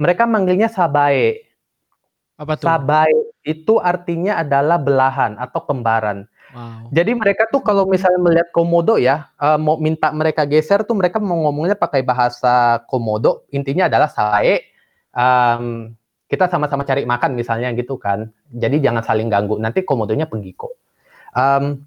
Mereka 0.00 0.24
manggilnya 0.24 0.72
Sabae. 0.72 1.45
Apa 2.36 2.52
tuh? 2.56 2.68
Sabae 2.68 3.16
itu 3.44 3.80
artinya 3.80 4.40
adalah 4.40 4.76
belahan 4.76 5.40
atau 5.40 5.60
kembaran. 5.64 6.28
Wow. 6.52 6.88
Jadi 6.92 7.12
mereka 7.16 7.48
tuh 7.50 7.60
kalau 7.64 7.84
misalnya 7.88 8.20
melihat 8.22 8.48
Komodo 8.52 9.00
ya, 9.00 9.28
uh, 9.40 9.58
mau 9.58 9.76
minta 9.76 10.12
mereka 10.12 10.44
geser 10.46 10.84
tuh 10.84 10.94
mereka 10.96 11.18
mau 11.18 11.48
ngomongnya 11.48 11.74
pakai 11.74 12.04
bahasa 12.04 12.84
Komodo. 12.86 13.48
Intinya 13.52 13.88
adalah 13.88 14.08
Sabae. 14.12 14.62
Um, 15.16 15.96
kita 16.26 16.50
sama-sama 16.50 16.82
cari 16.82 17.06
makan 17.06 17.38
misalnya 17.38 17.70
gitu 17.72 17.96
kan. 17.96 18.28
Jadi 18.50 18.82
jangan 18.82 19.02
saling 19.06 19.30
ganggu. 19.30 19.56
Nanti 19.62 19.86
komodonya 19.86 20.26
pergi 20.26 20.52
kok. 20.58 20.74
Um, 21.38 21.86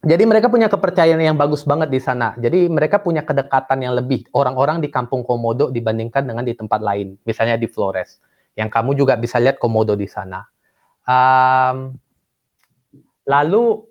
jadi 0.00 0.24
mereka 0.24 0.48
punya 0.48 0.72
kepercayaan 0.72 1.20
yang 1.20 1.36
bagus 1.36 1.64
banget 1.68 1.92
di 1.92 2.00
sana. 2.00 2.32
Jadi 2.40 2.72
mereka 2.72 3.04
punya 3.04 3.20
kedekatan 3.20 3.84
yang 3.84 3.92
lebih 3.96 4.24
orang-orang 4.32 4.80
di 4.80 4.88
kampung 4.88 5.20
Komodo 5.20 5.68
dibandingkan 5.68 6.24
dengan 6.24 6.40
di 6.40 6.56
tempat 6.56 6.80
lain, 6.80 7.20
misalnya 7.28 7.60
di 7.60 7.68
Flores. 7.68 8.16
Yang 8.58 8.70
kamu 8.72 8.90
juga 8.98 9.14
bisa 9.16 9.38
lihat 9.38 9.56
Komodo 9.60 9.94
di 9.94 10.10
sana. 10.10 10.42
Um, 11.06 11.94
lalu 13.26 13.90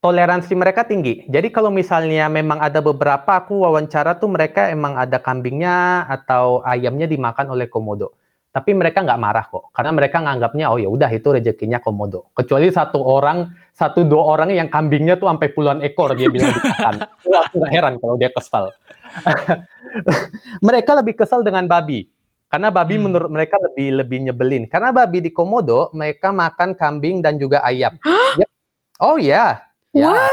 toleransi 0.00 0.52
mereka 0.56 0.88
tinggi. 0.88 1.28
Jadi 1.28 1.52
kalau 1.52 1.68
misalnya 1.68 2.26
memang 2.32 2.58
ada 2.58 2.80
beberapa 2.80 3.36
aku 3.36 3.68
wawancara 3.68 4.16
tuh 4.16 4.32
mereka 4.32 4.72
emang 4.72 4.96
ada 4.96 5.20
kambingnya 5.20 6.08
atau 6.08 6.64
ayamnya 6.64 7.04
dimakan 7.04 7.52
oleh 7.52 7.68
komodo. 7.68 8.16
Tapi 8.50 8.74
mereka 8.74 9.06
nggak 9.06 9.20
marah 9.20 9.46
kok 9.46 9.70
karena 9.70 9.94
mereka 9.94 10.18
nganggapnya 10.18 10.74
oh 10.74 10.78
ya 10.80 10.90
udah 10.90 11.06
itu 11.12 11.28
rezekinya 11.30 11.78
komodo. 11.78 12.32
Kecuali 12.34 12.66
satu 12.72 12.98
orang 12.98 13.52
satu 13.76 14.02
dua 14.02 14.26
orang 14.26 14.50
yang 14.50 14.66
kambingnya 14.66 15.20
tuh 15.20 15.30
sampai 15.30 15.48
puluhan 15.54 15.84
ekor 15.86 16.16
dia 16.18 16.26
bilang 16.32 16.50
dimakan. 16.58 16.94
Aku 17.30 17.54
nggak 17.60 17.70
heran 17.70 17.94
kalau 18.02 18.16
dia 18.18 18.32
kesal 18.34 18.74
mereka 20.66 20.94
lebih 20.98 21.14
kesal 21.18 21.42
dengan 21.46 21.66
babi 21.70 22.06
karena 22.50 22.68
babi 22.68 22.98
hmm. 22.98 23.04
menurut 23.06 23.30
mereka 23.30 23.56
lebih 23.62 24.02
lebih 24.02 24.18
nyebelin 24.26 24.64
karena 24.66 24.90
babi 24.90 25.22
di 25.22 25.30
komodo 25.30 25.88
mereka 25.94 26.34
makan 26.34 26.74
kambing 26.74 27.22
dan 27.22 27.38
juga 27.38 27.62
ayam 27.62 27.94
yep. 28.40 28.50
oh 28.98 29.16
ya 29.16 29.62
yeah. 29.94 30.28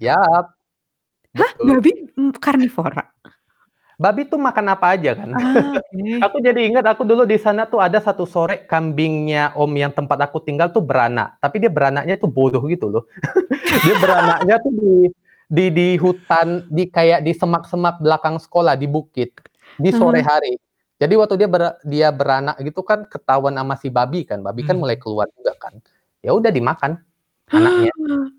ya 0.00 0.16
ya 0.16 0.20
Hah, 1.36 1.52
babi 1.60 1.92
karnivora 2.40 3.04
babi 3.98 4.30
tuh 4.30 4.38
makan 4.38 4.66
apa 4.78 4.94
aja 4.94 5.18
kan. 5.18 5.34
Ah, 5.34 5.74
okay. 5.82 6.22
aku 6.22 6.38
jadi 6.38 6.70
ingat 6.70 6.86
aku 6.86 7.02
dulu 7.02 7.26
di 7.26 7.34
sana 7.34 7.66
tuh 7.66 7.82
ada 7.82 7.98
satu 7.98 8.24
sore 8.24 8.62
kambingnya 8.64 9.52
om 9.58 9.68
yang 9.74 9.90
tempat 9.90 10.30
aku 10.30 10.38
tinggal 10.38 10.70
tuh 10.70 10.80
beranak, 10.80 11.34
tapi 11.42 11.58
dia 11.58 11.68
beranaknya 11.68 12.14
tuh 12.14 12.30
bodoh 12.30 12.62
gitu 12.70 12.86
loh. 12.86 13.04
dia 13.84 13.94
beranaknya 13.98 14.54
tuh 14.62 14.72
di 14.72 14.94
di 15.50 15.66
di 15.74 15.88
hutan, 15.98 16.62
di 16.70 16.86
kayak 16.86 17.26
di 17.26 17.34
semak-semak 17.34 17.98
belakang 17.98 18.38
sekolah 18.38 18.78
di 18.78 18.86
bukit 18.86 19.34
di 19.76 19.90
sore 19.90 20.22
hmm. 20.22 20.30
hari. 20.30 20.54
Jadi 20.98 21.14
waktu 21.14 21.34
dia 21.38 21.46
ber, 21.46 21.62
dia 21.86 22.10
beranak 22.10 22.58
gitu 22.58 22.82
kan 22.82 23.06
ketahuan 23.06 23.54
sama 23.54 23.78
si 23.78 23.86
babi 23.86 24.26
kan, 24.26 24.42
babi 24.42 24.66
kan 24.66 24.74
hmm. 24.74 24.82
mulai 24.82 24.98
keluar 24.98 25.30
juga 25.30 25.54
kan. 25.54 25.78
Ya 26.26 26.34
udah 26.34 26.50
dimakan 26.50 26.98
anaknya. 27.54 27.94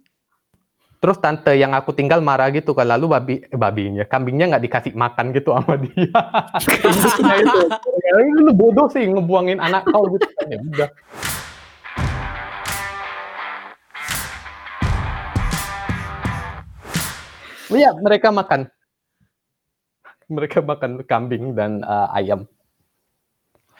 Terus 0.99 1.15
tante 1.23 1.55
yang 1.55 1.71
aku 1.71 1.95
tinggal 1.95 2.19
marah 2.19 2.51
gitu 2.51 2.75
kan, 2.75 2.83
lalu 2.83 3.07
babi 3.07 3.35
eh, 3.39 3.55
babinya, 3.55 4.03
kambingnya 4.03 4.51
nggak 4.51 4.63
dikasih 4.67 4.91
makan 4.91 5.31
gitu 5.31 5.55
sama 5.55 5.79
dia. 5.79 6.11
itu, 7.39 7.59
ya, 8.03 8.11
lu 8.43 8.51
bodoh 8.51 8.91
sih 8.91 9.07
ngebuangin 9.07 9.63
anak 9.63 9.87
kau 9.87 10.03
gitu 10.11 10.27
kan 10.27 10.51
ya 10.51 10.59
udah. 10.59 10.89
Iya, 17.71 17.95
mereka 18.03 18.35
makan. 18.35 18.67
Mereka 20.29 20.61
makan 20.61 21.03
kambing 21.09 21.57
dan 21.57 21.81
uh, 21.83 22.09
ayam. 22.13 22.45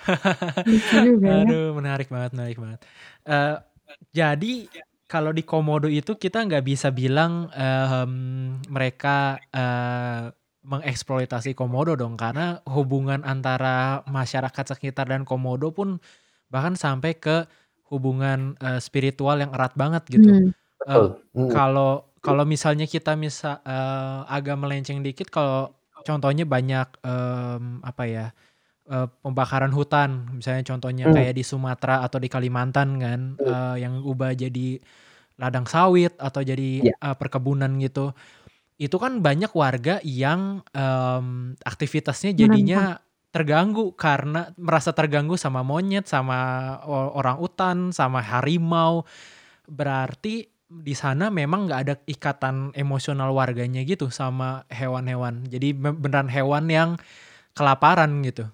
Ya. 0.10 1.46
Aduh, 1.46 1.76
menarik 1.78 2.08
banget, 2.10 2.32
menarik 2.34 2.58
banget. 2.58 2.80
Uh, 3.28 3.62
jadi 4.16 4.66
kalau 5.10 5.34
di 5.34 5.42
komodo 5.42 5.90
itu 5.90 6.14
kita 6.16 6.46
nggak 6.46 6.66
bisa 6.66 6.94
bilang 6.94 7.50
um, 7.50 8.14
mereka 8.70 9.42
uh, 9.50 10.30
mengeksploitasi 10.62 11.58
komodo 11.58 11.98
dong 11.98 12.14
karena 12.14 12.62
hubungan 12.70 13.26
antara 13.26 14.06
masyarakat 14.06 14.78
sekitar 14.78 15.10
dan 15.10 15.26
komodo 15.26 15.74
pun 15.74 15.98
bahkan 16.54 16.78
sampai 16.78 17.18
ke 17.18 17.50
hubungan 17.90 18.54
uh, 18.62 18.78
spiritual 18.78 19.42
yang 19.42 19.50
erat 19.50 19.74
banget 19.74 20.06
gitu. 20.14 20.30
Hmm. 20.30 20.50
Uh, 20.86 21.18
kalau 21.50 22.06
kalau 22.22 22.46
misalnya 22.46 22.86
kita 22.86 23.18
misal 23.18 23.58
uh, 23.66 24.30
agak 24.30 24.62
melenceng 24.62 25.02
dikit 25.02 25.34
kalau 25.34 25.74
contohnya 26.10 26.50
banyak 26.50 27.06
um, 27.06 27.86
apa 27.86 28.04
ya 28.10 28.26
uh, 28.90 29.06
pembakaran 29.22 29.70
hutan, 29.70 30.42
misalnya 30.42 30.66
contohnya 30.66 31.06
hmm. 31.06 31.14
kayak 31.14 31.34
di 31.38 31.44
Sumatera 31.46 32.02
atau 32.02 32.18
di 32.18 32.26
Kalimantan 32.26 32.98
kan, 32.98 33.20
hmm. 33.38 33.46
uh, 33.46 33.78
yang 33.78 34.02
ubah 34.02 34.34
jadi 34.34 34.82
ladang 35.38 35.70
sawit 35.70 36.18
atau 36.18 36.42
jadi 36.42 36.90
yeah. 36.90 36.98
uh, 37.06 37.14
perkebunan 37.14 37.70
gitu. 37.78 38.10
Itu 38.82 38.98
kan 38.98 39.22
banyak 39.22 39.54
warga 39.54 40.02
yang 40.02 40.66
um, 40.74 41.54
aktivitasnya 41.62 42.34
jadinya 42.34 42.98
terganggu 43.30 43.94
karena 43.94 44.50
merasa 44.58 44.90
terganggu 44.96 45.38
sama 45.38 45.62
monyet, 45.62 46.10
sama 46.10 46.80
orang 46.90 47.38
utan, 47.44 47.94
sama 47.94 48.24
harimau. 48.24 49.06
Berarti 49.70 50.50
di 50.70 50.94
sana 50.94 51.34
memang 51.34 51.66
nggak 51.66 51.82
ada 51.82 51.96
ikatan 52.06 52.78
emosional 52.78 53.34
warganya 53.34 53.82
gitu 53.82 54.14
sama 54.14 54.64
hewan-hewan. 54.70 55.50
Jadi 55.50 55.74
beneran 55.74 56.30
hewan 56.30 56.70
yang 56.70 56.90
kelaparan 57.58 58.22
gitu. 58.22 58.46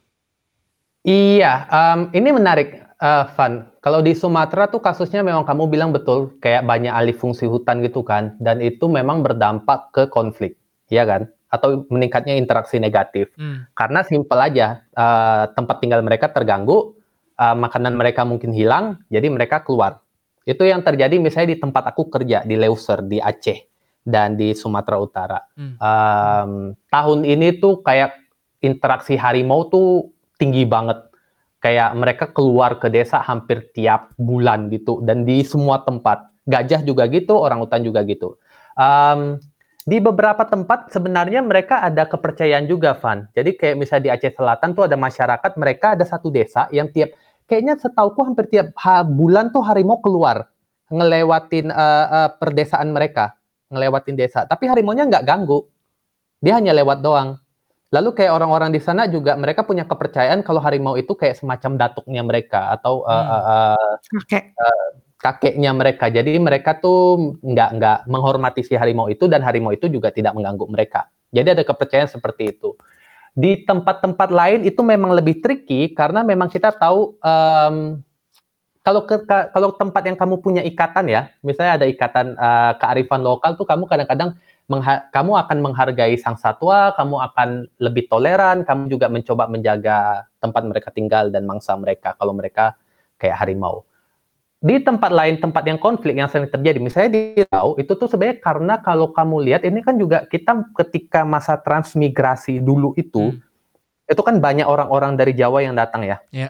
Iya, 1.05 1.69
um, 1.69 2.09
ini 2.17 2.33
menarik, 2.33 2.81
uh, 2.97 3.29
Van. 3.37 3.69
Kalau 3.77 4.01
di 4.01 4.17
Sumatera 4.17 4.65
tuh 4.65 4.81
kasusnya 4.81 5.21
memang 5.21 5.45
kamu 5.45 5.69
bilang 5.69 5.93
betul, 5.93 6.33
kayak 6.41 6.65
banyak 6.65 6.89
alih 6.89 7.13
fungsi 7.13 7.45
hutan 7.45 7.85
gitu 7.85 8.01
kan, 8.01 8.33
dan 8.41 8.57
itu 8.57 8.89
memang 8.89 9.21
berdampak 9.21 9.93
ke 9.93 10.09
konflik, 10.09 10.57
ya 10.89 11.05
kan? 11.05 11.29
Atau 11.53 11.85
meningkatnya 11.93 12.33
interaksi 12.33 12.81
negatif. 12.81 13.29
Hmm. 13.37 13.69
Karena 13.77 14.01
simpel 14.01 14.39
aja, 14.41 14.81
uh, 14.97 15.45
tempat 15.53 15.77
tinggal 15.77 16.01
mereka 16.01 16.33
terganggu, 16.33 16.97
uh, 17.37 17.53
makanan 17.53 17.93
mereka 17.93 18.25
mungkin 18.25 18.49
hilang, 18.49 18.97
jadi 19.13 19.29
mereka 19.29 19.61
keluar. 19.61 20.01
Itu 20.45 20.61
yang 20.61 20.85
terjadi 20.85 21.17
misalnya 21.17 21.57
di 21.57 21.59
tempat 21.59 21.89
aku 21.89 22.07
kerja 22.13 22.45
di 22.45 22.53
Leuser 22.53 23.01
di 23.01 23.17
Aceh 23.17 23.65
dan 24.05 24.37
di 24.37 24.53
Sumatera 24.53 24.97
Utara. 25.01 25.39
Hmm. 25.57 25.75
Um, 25.81 26.51
tahun 26.93 27.25
ini 27.25 27.57
tuh 27.57 27.81
kayak 27.81 28.13
interaksi 28.61 29.17
harimau 29.17 29.65
tuh 29.67 30.13
tinggi 30.37 30.63
banget. 30.63 31.01
Kayak 31.65 31.97
mereka 31.97 32.25
keluar 32.29 32.77
ke 32.77 32.93
desa 32.93 33.25
hampir 33.25 33.73
tiap 33.73 34.13
bulan 34.21 34.69
gitu 34.69 35.01
dan 35.01 35.25
di 35.25 35.41
semua 35.41 35.81
tempat. 35.81 36.29
Gajah 36.45 36.85
juga 36.85 37.09
gitu, 37.09 37.41
orang 37.41 37.65
hutan 37.65 37.81
juga 37.81 38.05
gitu. 38.05 38.37
Um, 38.77 39.41
di 39.85 39.97
beberapa 39.97 40.45
tempat 40.45 40.93
sebenarnya 40.93 41.41
mereka 41.41 41.81
ada 41.81 42.05
kepercayaan 42.05 42.69
juga, 42.69 42.93
Van. 43.01 43.25
Jadi 43.33 43.57
kayak 43.57 43.75
misalnya 43.81 44.03
di 44.05 44.11
Aceh 44.13 44.33
Selatan 44.37 44.77
tuh 44.77 44.85
ada 44.85 44.93
masyarakat, 44.93 45.51
mereka 45.57 45.97
ada 45.97 46.05
satu 46.05 46.29
desa 46.29 46.69
yang 46.69 46.89
tiap 46.93 47.17
kayaknya 47.45 47.77
setauku 47.77 48.21
hampir 48.25 48.49
tiap 48.49 48.73
ha, 48.81 49.01
bulan 49.05 49.49
tuh 49.53 49.61
harimau 49.65 50.01
keluar 50.01 50.49
ngelewatin 50.89 51.73
uh, 51.73 52.05
uh, 52.09 52.29
perdesaan 52.37 52.93
mereka, 52.93 53.33
ngelewatin 53.73 54.13
desa. 54.17 54.45
Tapi 54.45 54.69
harimaunya 54.69 55.09
nggak 55.09 55.25
ganggu, 55.25 55.65
dia 56.41 56.61
hanya 56.61 56.77
lewat 56.77 57.01
doang. 57.01 57.41
Lalu 57.93 58.09
kayak 58.17 58.33
orang-orang 58.35 58.75
di 58.75 58.81
sana 58.81 59.07
juga 59.07 59.37
mereka 59.39 59.63
punya 59.63 59.85
kepercayaan 59.87 60.43
kalau 60.43 60.59
harimau 60.59 60.99
itu 60.99 61.15
kayak 61.15 61.39
semacam 61.39 61.79
datuknya 61.79 62.21
mereka 62.25 62.73
atau 62.75 63.05
uh, 63.07 63.13
hmm. 63.13 63.41
uh, 63.49 63.93
kakek 64.19 64.43
uh, 64.57 64.89
kakeknya 65.21 65.71
mereka. 65.71 66.05
Jadi 66.11 66.37
mereka 66.37 66.77
tuh 66.77 67.39
nggak 67.39 67.69
nggak 67.79 67.99
menghormati 68.11 68.61
si 68.61 68.75
harimau 68.75 69.07
itu 69.07 69.25
dan 69.31 69.41
harimau 69.41 69.71
itu 69.71 69.87
juga 69.87 70.11
tidak 70.11 70.35
mengganggu 70.35 70.65
mereka. 70.67 71.07
Jadi 71.31 71.55
ada 71.55 71.63
kepercayaan 71.63 72.09
seperti 72.11 72.57
itu. 72.57 72.75
Di 73.35 73.67
tempat-tempat 73.67 74.31
lain 74.31 74.63
itu 74.63 74.79
memang 74.79 75.11
lebih 75.11 75.43
tricky 75.43 75.91
karena 75.91 76.23
memang 76.23 76.47
kita 76.47 76.71
tahu 76.71 77.19
um, 77.19 77.99
kalau 78.79 79.01
ke, 79.03 79.27
kalau 79.27 79.75
tempat 79.75 80.07
yang 80.07 80.15
kamu 80.15 80.39
punya 80.39 80.61
ikatan 80.63 81.09
ya, 81.11 81.27
misalnya 81.43 81.81
ada 81.81 81.85
ikatan 81.89 82.37
uh, 82.39 82.77
kearifan 82.79 83.25
lokal 83.25 83.57
tuh 83.59 83.67
kamu 83.67 83.89
kadang-kadang 83.89 84.37
kamu 85.13 85.31
akan 85.41 85.57
menghargai 85.61 86.15
sang 86.21 86.37
satwa, 86.37 86.93
kamu 86.93 87.17
akan 87.17 87.49
lebih 87.81 88.05
toleran, 88.09 88.61
kamu 88.65 88.89
juga 88.89 89.09
mencoba 89.09 89.45
menjaga 89.49 90.25
tempat 90.37 90.63
mereka 90.65 90.89
tinggal 90.93 91.29
dan 91.29 91.45
mangsa 91.49 91.73
mereka 91.77 92.13
kalau 92.17 92.33
mereka 92.33 92.77
kayak 93.17 93.41
harimau. 93.41 93.85
Di 94.65 94.81
tempat 94.81 95.13
lain, 95.13 95.37
tempat 95.37 95.61
yang 95.69 95.77
konflik 95.77 96.17
yang 96.17 96.25
sering 96.25 96.49
terjadi, 96.49 96.81
misalnya 96.81 97.13
di 97.13 97.21
Riau, 97.45 97.77
itu 97.77 97.93
tuh 97.93 98.09
sebenarnya 98.09 98.41
karena 98.41 98.81
kalau 98.81 99.13
kamu 99.13 99.45
lihat 99.45 99.61
ini 99.61 99.85
kan 99.85 99.93
juga 99.93 100.25
kita 100.25 100.73
ketika 100.73 101.21
masa 101.21 101.53
transmigrasi 101.61 102.65
dulu 102.65 102.97
itu, 102.97 103.29
hmm. 103.29 104.09
itu 104.09 104.21
kan 104.25 104.41
banyak 104.41 104.65
orang-orang 104.65 105.21
dari 105.21 105.37
Jawa 105.37 105.61
yang 105.61 105.77
datang 105.77 106.01
ya. 106.09 106.17
Yeah. 106.33 106.49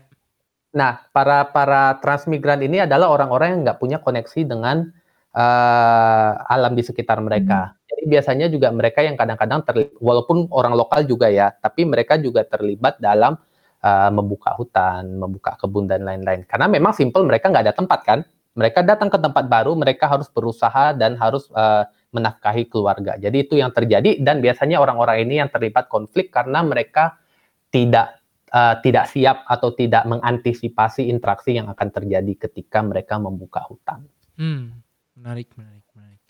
Nah, 0.72 1.04
para 1.12 1.52
para 1.52 2.00
transmigran 2.00 2.64
ini 2.64 2.88
adalah 2.88 3.12
orang-orang 3.12 3.52
yang 3.52 3.60
nggak 3.68 3.80
punya 3.84 4.00
koneksi 4.00 4.48
dengan 4.48 4.96
uh, 5.36 6.32
alam 6.48 6.72
di 6.72 6.88
sekitar 6.88 7.20
mereka. 7.20 7.76
Hmm. 7.76 7.84
Jadi 7.92 8.04
biasanya 8.16 8.48
juga 8.48 8.72
mereka 8.72 9.04
yang 9.04 9.20
kadang-kadang 9.20 9.60
walaupun 10.00 10.48
orang 10.56 10.72
lokal 10.72 11.04
juga 11.04 11.28
ya, 11.28 11.52
tapi 11.52 11.84
mereka 11.84 12.16
juga 12.16 12.48
terlibat 12.48 12.96
dalam 13.04 13.36
uh, 13.86 14.10
membuka 14.10 14.58
hutan, 14.58 15.22
membuka 15.22 15.54
kebun 15.62 15.86
dan 15.86 16.02
lain-lain. 16.02 16.42
Karena 16.50 16.66
memang 16.66 16.98
simple 16.98 17.22
mereka 17.22 17.54
nggak 17.54 17.70
ada 17.70 17.76
tempat 17.78 18.00
kan. 18.02 18.20
Mereka 18.56 18.88
datang 18.88 19.12
ke 19.12 19.20
tempat 19.20 19.52
baru, 19.52 19.76
mereka 19.76 20.08
harus 20.08 20.32
berusaha 20.32 20.96
dan 20.96 21.20
harus 21.20 21.52
uh, 21.52 21.84
menafkahi 22.16 22.72
keluarga. 22.72 23.20
Jadi 23.20 23.44
itu 23.44 23.60
yang 23.60 23.76
terjadi 23.76 24.16
dan 24.24 24.40
biasanya 24.40 24.80
orang-orang 24.80 25.28
ini 25.28 25.44
yang 25.44 25.52
terlibat 25.52 25.92
konflik 25.92 26.32
karena 26.32 26.64
mereka 26.64 27.20
tidak 27.68 28.24
uh, 28.56 28.80
tidak 28.80 29.12
siap 29.12 29.44
atau 29.44 29.76
tidak 29.76 30.08
mengantisipasi 30.08 31.12
interaksi 31.12 31.60
yang 31.60 31.68
akan 31.68 31.92
terjadi 31.92 32.48
ketika 32.48 32.80
mereka 32.80 33.20
membuka 33.20 33.60
hutan. 33.68 34.08
Hmm, 34.40 34.80
menarik, 35.20 35.52
menarik, 35.60 35.84
menarik. 35.92 36.22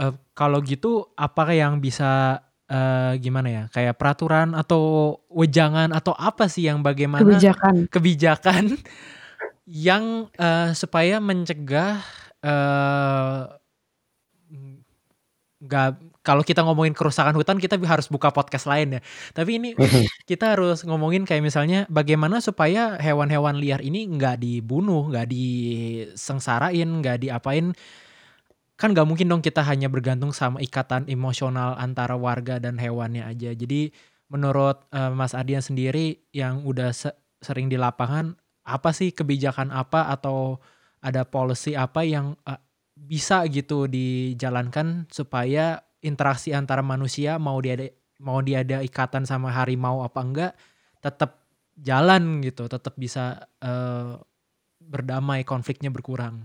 Uh, 0.00 0.16
kalau 0.32 0.64
gitu, 0.64 1.12
apakah 1.12 1.52
yang 1.52 1.76
bisa 1.84 2.40
uh, 2.70 3.12
gimana 3.18 3.48
ya? 3.50 3.62
Kayak 3.74 3.98
peraturan 3.98 4.54
atau 4.54 5.18
wejangan 5.28 5.90
atau 5.90 6.14
apa 6.14 6.46
sih 6.46 6.70
yang 6.70 6.80
bagaimana 6.80 7.26
kebijakan 7.26 7.74
kebijakan 7.90 8.64
yang 9.90 10.30
uh, 10.38 10.70
supaya 10.72 11.18
mencegah 11.18 12.00
uh, 12.46 13.50
nggak 15.60 16.00
kalau 16.24 16.40
kita 16.40 16.64
ngomongin 16.64 16.96
kerusakan 16.96 17.36
hutan 17.36 17.60
kita 17.60 17.76
harus 17.84 18.08
buka 18.08 18.32
podcast 18.32 18.64
lain 18.68 18.96
ya. 18.96 19.00
Tapi 19.32 19.60
ini 19.60 19.70
kita 20.30 20.56
harus 20.56 20.84
ngomongin 20.84 21.28
kayak 21.28 21.44
misalnya 21.44 21.84
bagaimana 21.92 22.40
supaya 22.40 22.96
hewan-hewan 22.96 23.60
liar 23.60 23.80
ini 23.84 24.08
nggak 24.08 24.40
dibunuh, 24.40 25.08
nggak 25.12 25.28
disengsarain, 25.28 26.88
nggak 27.00 27.28
diapain. 27.28 27.72
Kan 28.80 28.96
nggak 28.96 29.04
mungkin 29.04 29.28
dong 29.28 29.44
kita 29.44 29.60
hanya 29.60 29.92
bergantung 29.92 30.32
sama 30.32 30.56
ikatan 30.64 31.04
emosional 31.04 31.76
antara 31.76 32.16
warga 32.16 32.56
dan 32.56 32.80
hewannya 32.80 33.28
aja. 33.28 33.52
Jadi 33.52 33.92
menurut 34.32 34.88
uh, 34.96 35.12
Mas 35.12 35.36
Adian 35.36 35.60
sendiri 35.60 36.24
yang 36.32 36.64
udah 36.64 36.96
se 36.96 37.12
sering 37.44 37.68
di 37.68 37.76
lapangan, 37.76 38.32
apa 38.64 38.96
sih 38.96 39.12
kebijakan 39.12 39.68
apa 39.68 40.08
atau 40.08 40.56
ada 41.04 41.28
policy 41.28 41.76
apa 41.76 42.08
yang 42.08 42.36
uh, 42.48 42.60
bisa 42.96 43.44
gitu 43.48 43.84
dijalankan 43.88 45.08
supaya 45.08 45.84
interaksi 46.00 46.52
antara 46.52 46.80
manusia 46.80 47.40
mau 47.40 47.60
dia 47.60 47.76
mau 48.20 48.44
dia 48.44 48.60
ada 48.60 48.84
ikatan 48.84 49.24
sama 49.24 49.48
harimau 49.52 50.04
apa 50.04 50.20
enggak 50.20 50.52
tetap 51.00 51.40
jalan 51.80 52.44
gitu 52.44 52.68
tetap 52.68 52.92
bisa 53.00 53.48
uh, 53.64 54.20
berdamai 54.80 55.48
konfliknya 55.48 55.88
berkurang 55.88 56.44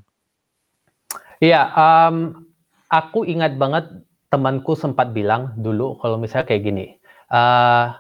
iya 1.39 1.71
um, 1.76 2.45
aku 2.91 3.24
ingat 3.26 3.56
banget 3.56 3.88
temanku 4.30 4.76
sempat 4.76 5.15
bilang 5.15 5.56
dulu 5.56 6.00
kalau 6.04 6.19
misalnya 6.19 6.48
kayak 6.48 6.63
gini 6.63 6.86
uh, 7.32 7.95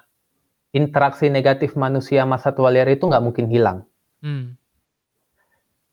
interaksi 0.75 1.31
negatif 1.31 1.73
manusia 1.79 2.27
masa 2.27 2.51
tua 2.51 2.71
liar 2.71 2.91
itu 2.91 3.07
nggak 3.07 3.23
mungkin 3.23 3.47
hilang 3.47 3.87
hmm 4.19 4.59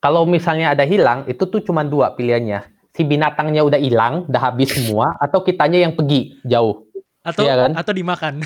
kalau 0.03 0.27
misalnya 0.27 0.75
ada 0.75 0.83
hilang, 0.83 1.23
itu 1.31 1.47
tuh 1.47 1.63
cuma 1.63 1.87
dua 1.87 2.11
pilihannya. 2.11 2.67
Si 2.91 3.07
binatangnya 3.07 3.63
udah 3.63 3.79
hilang, 3.79 4.27
udah 4.27 4.51
habis 4.51 4.75
semua, 4.75 5.15
atau 5.15 5.39
kitanya 5.39 5.79
yang 5.79 5.95
pergi 5.95 6.43
jauh. 6.43 6.83
Atau 7.23 7.47
ya 7.47 7.55
kan? 7.55 7.71
atau 7.71 7.95
dimakan. 7.95 8.43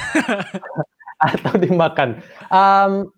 atau 1.34 1.54
dimakan. 1.58 2.22
Um, 2.54 3.10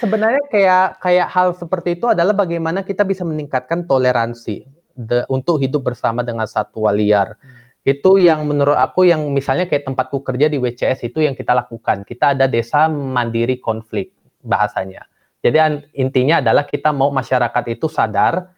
sebenarnya 0.00 0.40
kayak 0.48 1.04
kayak 1.04 1.28
hal 1.28 1.52
seperti 1.52 2.00
itu 2.00 2.08
adalah 2.08 2.32
bagaimana 2.32 2.80
kita 2.80 3.04
bisa 3.04 3.28
meningkatkan 3.28 3.84
toleransi 3.84 4.64
de, 4.94 5.26
untuk 5.28 5.58
hidup 5.60 5.92
bersama 5.92 6.22
dengan 6.22 6.46
satwa 6.46 6.94
liar. 6.94 7.36
Hmm. 7.38 7.62
Itu 7.84 8.16
yang 8.16 8.48
menurut 8.48 8.80
aku 8.80 9.04
yang 9.04 9.20
misalnya 9.34 9.68
kayak 9.68 9.84
tempatku 9.84 10.24
kerja 10.24 10.48
di 10.48 10.56
WCS 10.56 11.04
itu 11.04 11.20
yang 11.20 11.36
kita 11.36 11.52
lakukan. 11.52 12.06
Kita 12.08 12.32
ada 12.32 12.48
desa 12.48 12.88
mandiri 12.88 13.60
konflik 13.60 14.16
bahasanya. 14.40 15.04
Jadi 15.44 15.60
intinya 15.92 16.40
adalah 16.40 16.64
kita 16.64 16.88
mau 16.96 17.12
masyarakat 17.12 17.64
itu 17.68 17.84
sadar 17.92 18.48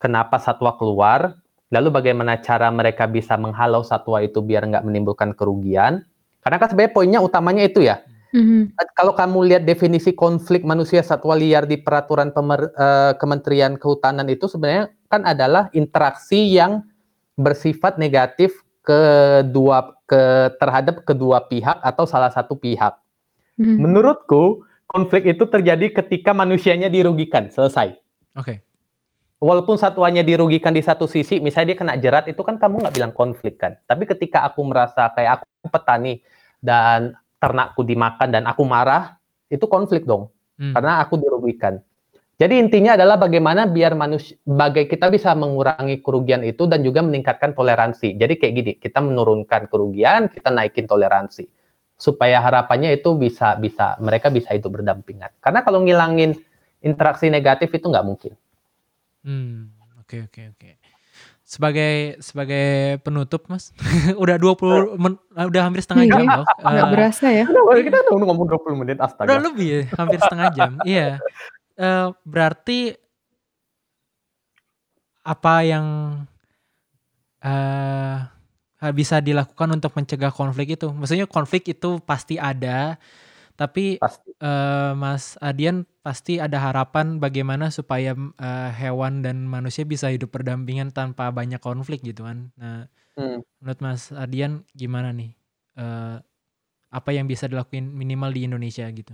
kenapa 0.00 0.40
satwa 0.40 0.72
keluar, 0.80 1.36
lalu 1.68 1.92
bagaimana 1.92 2.40
cara 2.40 2.72
mereka 2.72 3.04
bisa 3.04 3.36
menghalau 3.36 3.84
satwa 3.84 4.24
itu 4.24 4.40
biar 4.40 4.64
nggak 4.64 4.84
menimbulkan 4.88 5.36
kerugian. 5.36 6.08
Karena 6.40 6.56
kan 6.56 6.72
sebenarnya 6.72 6.96
poinnya 6.96 7.20
utamanya 7.20 7.68
itu 7.68 7.84
ya. 7.84 8.00
Mm-hmm. 8.32 8.78
Kalau 8.96 9.12
kamu 9.12 9.38
lihat 9.52 9.62
definisi 9.66 10.14
konflik 10.14 10.64
manusia 10.64 11.04
satwa 11.04 11.36
liar 11.36 11.66
di 11.68 11.76
peraturan 11.76 12.32
pemer, 12.32 12.72
uh, 12.78 13.12
Kementerian 13.18 13.76
Kehutanan 13.76 14.24
itu 14.32 14.46
sebenarnya 14.48 14.88
kan 15.10 15.26
adalah 15.26 15.68
interaksi 15.74 16.54
yang 16.54 16.86
bersifat 17.34 17.98
negatif 17.98 18.62
kedua 18.86 19.98
ke 20.06 20.54
terhadap 20.56 21.02
kedua 21.02 21.44
pihak 21.50 21.82
atau 21.82 22.06
salah 22.06 22.30
satu 22.30 22.56
pihak. 22.56 22.96
Mm-hmm. 23.58 23.76
Menurutku 23.76 24.64
konflik 24.86 25.26
itu 25.26 25.44
terjadi 25.50 25.92
ketika 26.02 26.30
manusianya 26.30 26.88
dirugikan, 26.88 27.50
selesai. 27.50 27.98
Oke. 28.38 28.46
Okay. 28.46 28.58
Walaupun 29.40 29.80
satuannya 29.80 30.20
dirugikan 30.20 30.76
di 30.76 30.84
satu 30.84 31.08
sisi, 31.08 31.40
misalnya 31.40 31.72
dia 31.72 31.78
kena 31.80 31.94
jerat, 31.96 32.28
itu 32.28 32.44
kan 32.44 32.60
kamu 32.60 32.84
nggak 32.84 32.94
bilang 33.00 33.12
konflik 33.16 33.56
kan. 33.56 33.72
Tapi 33.88 34.04
ketika 34.04 34.44
aku 34.44 34.60
merasa 34.68 35.08
kayak 35.16 35.40
aku 35.40 35.72
petani 35.72 36.20
dan 36.60 37.16
ternakku 37.40 37.80
dimakan 37.80 38.28
dan 38.36 38.44
aku 38.44 38.68
marah, 38.68 39.16
itu 39.48 39.64
konflik 39.64 40.04
dong. 40.04 40.28
Hmm. 40.60 40.76
Karena 40.76 41.00
aku 41.00 41.16
dirugikan. 41.16 41.80
Jadi 42.40 42.56
intinya 42.56 42.96
adalah 42.96 43.20
bagaimana 43.20 43.68
biar 43.68 43.92
manusia, 43.92 44.32
bagai 44.48 44.88
kita 44.88 45.12
bisa 45.12 45.36
mengurangi 45.36 46.00
kerugian 46.00 46.40
itu 46.40 46.64
dan 46.64 46.80
juga 46.80 47.04
meningkatkan 47.04 47.52
toleransi. 47.52 48.16
Jadi 48.16 48.40
kayak 48.40 48.52
gini, 48.56 48.72
kita 48.80 49.04
menurunkan 49.04 49.68
kerugian, 49.68 50.32
kita 50.32 50.48
naikin 50.48 50.88
toleransi 50.88 51.44
supaya 52.00 52.40
harapannya 52.40 52.96
itu 52.96 53.12
bisa 53.12 53.60
bisa 53.60 54.00
mereka 54.00 54.32
bisa 54.32 54.56
hidup 54.56 54.80
berdampingan. 54.80 55.28
Karena 55.36 55.60
kalau 55.60 55.84
ngilangin 55.84 56.32
interaksi 56.80 57.28
negatif 57.28 57.68
itu 57.76 57.92
nggak 57.92 58.06
mungkin. 58.08 58.32
Hmm, 59.20 59.76
oke 60.00 60.08
okay, 60.08 60.20
oke 60.24 60.32
okay, 60.32 60.44
oke. 60.48 60.60
Okay. 60.64 60.74
Sebagai 61.44 61.94
sebagai 62.24 62.68
penutup 63.04 63.52
Mas, 63.52 63.76
udah 64.22 64.40
20 64.40 64.96
men, 64.96 65.20
udah 65.36 65.60
hampir 65.60 65.84
setengah 65.84 66.08
jam 66.08 66.24
loh. 66.24 66.46
Enggak 66.64 66.88
uh, 66.88 66.92
berasa 66.94 67.26
ya. 67.28 67.44
kita 67.84 68.00
udah 68.08 68.26
ngomong 68.32 68.48
20 68.48 68.80
menit 68.80 68.96
astaga. 68.96 69.28
Udah 69.28 69.38
lebih 69.44 69.68
ya, 69.68 69.82
hampir 69.92 70.18
setengah 70.24 70.48
jam. 70.56 70.72
iya. 70.88 71.20
Uh, 71.76 72.14
berarti 72.24 72.96
apa 75.20 75.54
yang 75.62 75.86
uh, 77.44 78.18
bisa 78.96 79.20
dilakukan 79.20 79.68
untuk 79.76 79.92
mencegah 79.94 80.32
konflik 80.32 80.74
itu? 80.80 80.88
Maksudnya 80.90 81.28
konflik 81.28 81.68
itu 81.68 82.00
pasti 82.02 82.40
ada, 82.40 82.96
tapi 83.54 84.00
pasti. 84.00 84.30
Uh, 84.40 84.96
Mas 84.96 85.36
Adian 85.44 85.84
pasti 86.00 86.40
ada 86.40 86.56
harapan 86.56 87.20
bagaimana 87.20 87.68
supaya 87.68 88.16
uh, 88.16 88.70
hewan 88.72 89.20
dan 89.20 89.44
manusia 89.44 89.84
bisa 89.84 90.08
hidup 90.08 90.32
berdampingan 90.32 90.96
tanpa 90.96 91.28
banyak 91.28 91.60
konflik 91.60 92.00
gitu 92.00 92.24
kan. 92.24 92.48
Nah, 92.56 92.88
hmm. 93.20 93.44
menurut 93.60 93.80
Mas 93.84 94.08
Adian 94.16 94.64
gimana 94.72 95.12
nih? 95.12 95.36
Uh, 95.76 96.16
apa 96.88 97.12
yang 97.12 97.28
bisa 97.28 97.46
dilakukan 97.46 97.84
minimal 97.84 98.32
di 98.32 98.48
Indonesia 98.48 98.88
gitu? 98.88 99.12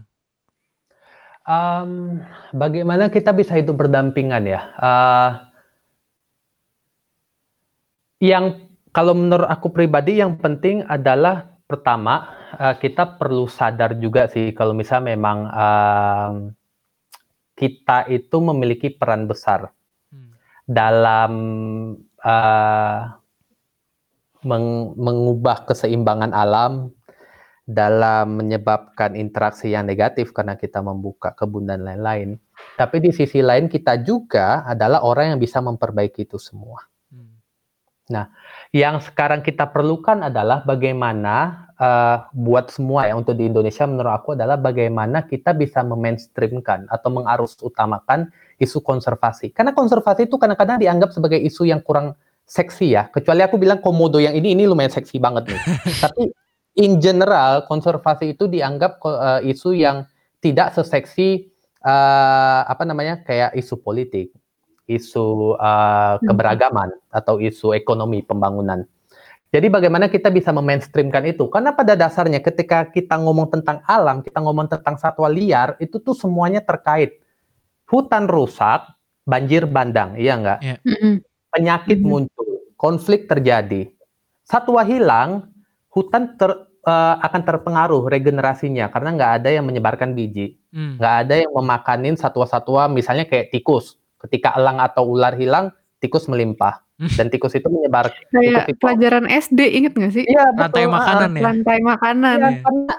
Um, 1.46 2.18
bagaimana 2.50 3.06
kita 3.06 3.30
bisa 3.30 3.54
hidup 3.54 3.78
berdampingan 3.78 4.50
ya? 4.50 4.60
Uh, 4.82 5.30
yang 8.18 8.66
kalau 8.90 9.14
menurut 9.14 9.46
aku 9.46 9.70
pribadi 9.70 10.18
yang 10.18 10.42
penting 10.42 10.82
adalah 10.90 11.54
pertama 11.68 12.34
uh, 12.56 12.74
kita 12.80 13.20
perlu 13.20 13.44
sadar 13.46 13.94
juga 14.00 14.26
sih 14.26 14.56
kalau 14.56 14.72
misalnya 14.72 15.12
memang 15.14 15.38
uh, 15.52 16.30
kita 17.54 18.08
itu 18.08 18.36
memiliki 18.40 18.88
peran 18.88 19.28
besar 19.28 19.68
hmm. 20.08 20.32
dalam 20.64 21.32
uh, 22.24 22.98
meng 24.46 24.94
mengubah 24.96 25.66
keseimbangan 25.68 26.32
alam 26.32 26.95
dalam 27.66 28.38
menyebabkan 28.38 29.18
interaksi 29.18 29.74
yang 29.74 29.90
negatif 29.90 30.30
karena 30.30 30.54
kita 30.54 30.78
membuka 30.78 31.34
kebun 31.34 31.66
dan 31.66 31.82
lain-lain. 31.82 32.38
Tapi 32.78 33.02
di 33.02 33.10
sisi 33.10 33.42
lain 33.42 33.66
kita 33.66 33.98
juga 34.06 34.62
adalah 34.62 35.02
orang 35.02 35.34
yang 35.34 35.40
bisa 35.42 35.58
memperbaiki 35.58 36.30
itu 36.30 36.38
semua. 36.38 36.86
Hmm. 37.10 37.42
Nah, 38.06 38.30
yang 38.70 39.02
sekarang 39.02 39.42
kita 39.42 39.66
perlukan 39.74 40.30
adalah 40.30 40.62
bagaimana 40.62 41.66
uh, 41.74 42.30
buat 42.30 42.70
semua 42.70 43.10
ya 43.10 43.18
untuk 43.18 43.34
di 43.34 43.50
Indonesia 43.50 43.82
menurut 43.82 44.14
aku 44.14 44.38
adalah 44.38 44.54
bagaimana 44.54 45.26
kita 45.26 45.50
bisa 45.50 45.82
memainstreamkan 45.82 46.86
atau 46.86 47.10
mengarus 47.10 47.58
utamakan 47.58 48.30
isu 48.62 48.78
konservasi. 48.78 49.50
Karena 49.50 49.74
konservasi 49.74 50.30
itu 50.30 50.38
kadang-kadang 50.38 50.78
dianggap 50.78 51.10
sebagai 51.10 51.42
isu 51.42 51.66
yang 51.66 51.82
kurang 51.82 52.14
seksi 52.46 52.94
ya. 52.94 53.10
Kecuali 53.10 53.42
aku 53.42 53.58
bilang 53.58 53.82
komodo 53.82 54.22
yang 54.22 54.38
ini 54.38 54.54
ini 54.54 54.70
lumayan 54.70 54.94
seksi 54.94 55.18
banget 55.18 55.50
nih. 55.50 55.60
Tapi 56.06 56.30
in 56.76 57.00
general 57.00 57.64
konservasi 57.64 58.36
itu 58.36 58.46
dianggap 58.46 59.00
uh, 59.02 59.40
isu 59.42 59.72
yang 59.74 60.04
tidak 60.44 60.76
seseksi 60.76 61.48
uh, 61.82 62.62
apa 62.68 62.84
namanya 62.84 63.24
kayak 63.24 63.56
isu 63.56 63.80
politik 63.80 64.30
isu 64.86 65.58
uh, 65.58 66.16
keberagaman 66.22 66.94
atau 67.10 67.42
isu 67.42 67.74
ekonomi 67.74 68.22
pembangunan. 68.22 68.86
Jadi 69.50 69.66
bagaimana 69.70 70.10
kita 70.10 70.30
bisa 70.30 70.50
memainstreamkan 70.50 71.26
itu? 71.26 71.46
Karena 71.50 71.74
pada 71.74 71.94
dasarnya 71.94 72.42
ketika 72.42 72.86
kita 72.90 73.14
ngomong 73.18 73.50
tentang 73.50 73.82
alam, 73.86 74.22
kita 74.22 74.42
ngomong 74.42 74.70
tentang 74.70 74.98
satwa 74.98 75.30
liar, 75.30 75.78
itu 75.78 76.02
tuh 76.02 76.14
semuanya 76.14 76.62
terkait. 76.62 77.22
Hutan 77.86 78.26
rusak, 78.26 78.86
banjir 79.22 79.66
bandang, 79.70 80.18
iya 80.18 80.34
nggak? 80.34 80.58
Iya. 80.62 80.76
Mm-mm. 80.82 81.14
Penyakit 81.54 81.98
muncul, 82.02 82.46
konflik 82.74 83.30
terjadi. 83.30 83.86
Satwa 84.42 84.82
hilang, 84.82 85.50
hutan 85.96 86.36
ter, 86.36 86.52
eh, 86.84 87.16
akan 87.18 87.40
terpengaruh 87.42 88.04
regenerasinya 88.04 88.86
karena 88.86 89.08
nggak 89.10 89.32
ada 89.34 89.48
yang 89.50 89.64
menyebarkan 89.64 90.12
biji, 90.12 90.60
Hmm. 90.68 91.00
nggak 91.00 91.14
ada 91.24 91.34
yang 91.40 91.50
memakanin 91.50 92.14
satwa-satwa 92.14 92.84
misalnya 92.86 93.24
kayak 93.24 93.48
tikus. 93.48 93.96
Ketika 94.16 94.52
elang 94.54 94.76
atau 94.76 95.08
ular 95.08 95.32
hilang, 95.32 95.72
tikus 95.96 96.26
melimpah 96.26 96.84
dan 97.16 97.28
tikus 97.28 97.52
itu 97.52 97.64
menyebar. 97.66 98.12
Kayak 98.28 98.28
tikus 98.62 98.68
itu- 98.68 98.78
pelajaran 98.78 99.24
SD 99.26 99.60
inget 99.70 99.92
gak 99.92 100.12
sih? 100.12 100.24
Iya, 100.24 100.52
Rantai 100.52 100.84
makanan 100.86 101.30
ya. 101.32 101.42
Rantai 101.42 101.78
makanan. 101.82 102.36
Iya. 102.36 102.60
karena 102.60 102.94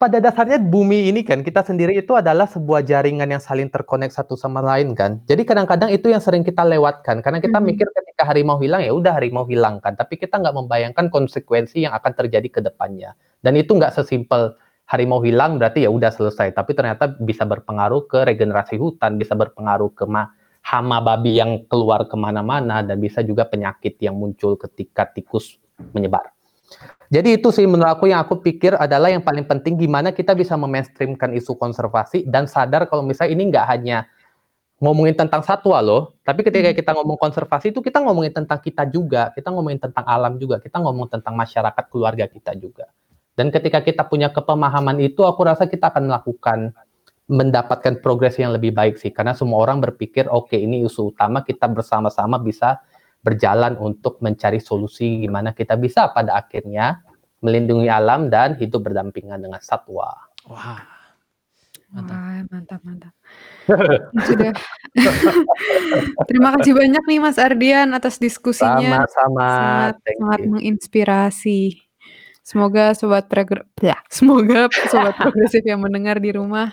pada 0.00 0.16
dasarnya 0.16 0.56
bumi 0.56 1.12
ini 1.12 1.20
kan 1.20 1.44
kita 1.44 1.60
sendiri 1.60 1.92
itu 2.00 2.16
adalah 2.16 2.48
sebuah 2.48 2.88
jaringan 2.88 3.28
yang 3.28 3.42
saling 3.44 3.68
terkonek 3.68 4.08
satu 4.08 4.32
sama 4.32 4.64
lain 4.64 4.96
kan. 4.96 5.20
Jadi 5.28 5.44
kadang-kadang 5.44 5.92
itu 5.92 6.08
yang 6.08 6.24
sering 6.24 6.40
kita 6.40 6.64
lewatkan 6.64 7.20
karena 7.20 7.36
kita 7.36 7.60
Mhm. 7.60 7.66
mikir 7.68 7.84
ketika 7.92 8.24
harimau 8.24 8.56
hilang 8.64 8.80
ya 8.80 8.96
udah 8.96 9.12
harimau 9.12 9.44
hilang 9.44 9.76
kan, 9.84 10.00
tapi 10.00 10.16
kita 10.16 10.40
nggak 10.40 10.56
membayangkan 10.56 11.12
konsekuensi 11.12 11.84
yang 11.84 11.92
akan 11.92 12.16
terjadi 12.16 12.48
ke 12.48 12.60
depannya. 12.64 13.12
Dan 13.44 13.60
itu 13.60 13.76
nggak 13.76 13.92
sesimpel 13.92 14.56
harimau 14.88 15.20
hilang 15.20 15.60
berarti 15.60 15.84
ya 15.84 15.92
udah 15.92 16.08
selesai, 16.08 16.56
tapi 16.56 16.72
ternyata 16.72 17.20
bisa 17.20 17.44
berpengaruh 17.44 18.08
ke 18.08 18.24
regenerasi 18.24 18.80
hutan, 18.80 19.20
bisa 19.20 19.36
berpengaruh 19.36 19.92
ke 19.92 20.08
ma- 20.08 20.32
hama 20.64 21.04
babi 21.04 21.36
yang 21.36 21.68
keluar 21.68 22.08
ke 22.08 22.16
mana-mana 22.16 22.80
dan 22.80 22.96
bisa 22.96 23.20
juga 23.20 23.44
penyakit 23.44 24.00
yang 24.00 24.16
muncul 24.16 24.56
ketika 24.56 25.04
tikus 25.12 25.60
menyebar. 25.92 26.32
Jadi 27.10 27.42
itu 27.42 27.50
sih 27.50 27.66
menurut 27.66 27.90
aku 27.90 28.06
yang 28.06 28.22
aku 28.22 28.38
pikir 28.38 28.78
adalah 28.78 29.10
yang 29.10 29.18
paling 29.26 29.42
penting 29.42 29.74
gimana 29.74 30.14
kita 30.14 30.30
bisa 30.30 30.54
memainstreamkan 30.54 31.34
isu 31.34 31.58
konservasi 31.58 32.22
dan 32.30 32.46
sadar 32.46 32.86
kalau 32.86 33.02
misalnya 33.02 33.34
ini 33.34 33.50
nggak 33.50 33.66
hanya 33.66 34.06
ngomongin 34.80 35.12
tentang 35.12 35.44
satwa 35.44 35.76
loh, 35.84 36.16
tapi 36.24 36.40
ketika 36.40 36.72
kita 36.72 36.96
ngomong 36.96 37.20
konservasi 37.20 37.68
itu 37.68 37.84
kita 37.84 38.00
ngomongin 38.00 38.32
tentang 38.32 38.62
kita 38.64 38.88
juga, 38.88 39.28
kita 39.36 39.52
ngomongin 39.52 39.76
tentang 39.76 40.08
alam 40.08 40.40
juga, 40.40 40.56
kita 40.56 40.80
ngomong 40.80 41.12
tentang 41.12 41.36
masyarakat 41.36 41.84
keluarga 41.92 42.24
kita 42.24 42.56
juga. 42.56 42.88
Dan 43.36 43.52
ketika 43.52 43.84
kita 43.84 44.08
punya 44.08 44.32
kepemahaman 44.32 44.96
itu, 45.04 45.20
aku 45.28 45.44
rasa 45.44 45.68
kita 45.68 45.92
akan 45.92 46.08
melakukan 46.08 46.58
mendapatkan 47.30 48.00
progres 48.00 48.40
yang 48.40 48.56
lebih 48.56 48.72
baik 48.72 48.96
sih, 48.96 49.12
karena 49.12 49.36
semua 49.36 49.60
orang 49.60 49.84
berpikir 49.84 50.26
oke 50.26 50.56
ini 50.56 50.82
isu 50.88 51.12
utama 51.12 51.44
kita 51.44 51.68
bersama-sama 51.68 52.40
bisa 52.40 52.80
berjalan 53.20 53.76
untuk 53.76 54.18
mencari 54.24 54.58
solusi 54.58 55.24
gimana 55.24 55.52
kita 55.52 55.76
bisa 55.76 56.08
pada 56.10 56.40
akhirnya 56.40 57.04
melindungi 57.40 57.88
alam 57.88 58.28
dan 58.28 58.56
hidup 58.56 58.84
berdampingan 58.88 59.40
dengan 59.40 59.60
satwa. 59.60 60.12
Wah. 60.48 61.00
Mantap. 61.90 62.14
Wah, 62.14 62.42
mantap, 62.54 62.80
mantap. 62.86 63.12
Sudah. 64.22 64.54
Terima 66.30 66.54
kasih 66.54 66.72
banyak 66.78 67.02
nih 67.02 67.18
Mas 67.18 67.34
Ardian 67.34 67.90
atas 67.90 68.22
diskusinya. 68.22 69.10
Sama-sama. 69.10 69.48
Sangat, 69.50 69.94
Thank 70.06 70.18
sangat 70.22 70.40
you. 70.40 70.50
menginspirasi. 70.54 71.62
Semoga 72.40 72.96
sobat 72.98 73.26
progr 73.30 73.62
ya, 73.78 73.98
semoga 74.10 74.66
sobat 74.90 75.14
progresif 75.22 75.62
yang 75.62 75.82
mendengar 75.82 76.18
di 76.18 76.34
rumah 76.34 76.72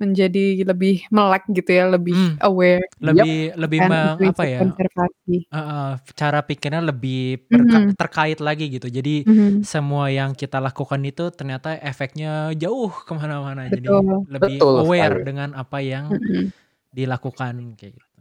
menjadi 0.00 0.64
lebih 0.64 1.04
melek 1.12 1.44
gitu 1.52 1.70
ya, 1.70 1.84
lebih 1.86 2.16
Hmm. 2.16 2.34
aware 2.40 2.88
Lebih 2.98 3.52
lebih 3.54 3.78
kan 3.84 3.90
meng, 3.92 4.16
apa 4.26 4.42
ya? 4.48 4.60
konservasi. 4.64 5.36
eh, 5.46 5.92
cara 6.16 6.40
pikirnya 6.40 6.80
lebih 6.80 7.44
perka- 7.44 7.84
Mhm. 7.84 7.92
terkait 7.94 8.38
lagi 8.40 8.66
gitu. 8.72 8.88
Jadi 8.88 9.28
Mhm, 9.28 9.60
semua 9.62 10.08
yang 10.08 10.32
kita 10.32 10.56
lakukan 10.56 11.04
itu 11.04 11.28
ternyata 11.30 11.76
efeknya 11.76 12.48
jauh 12.56 12.88
ke 12.90 13.12
mana-mana. 13.12 13.68
Jadi 13.68 13.86
lebih 14.26 14.56
Betul 14.56 14.74
aware 14.82 15.20
sekali. 15.20 15.26
dengan 15.28 15.48
apa 15.52 15.78
yang 15.78 16.08
mhm. 16.08 16.48
dilakukan 16.90 17.54
kayak 17.76 17.92
gitu. 18.00 18.18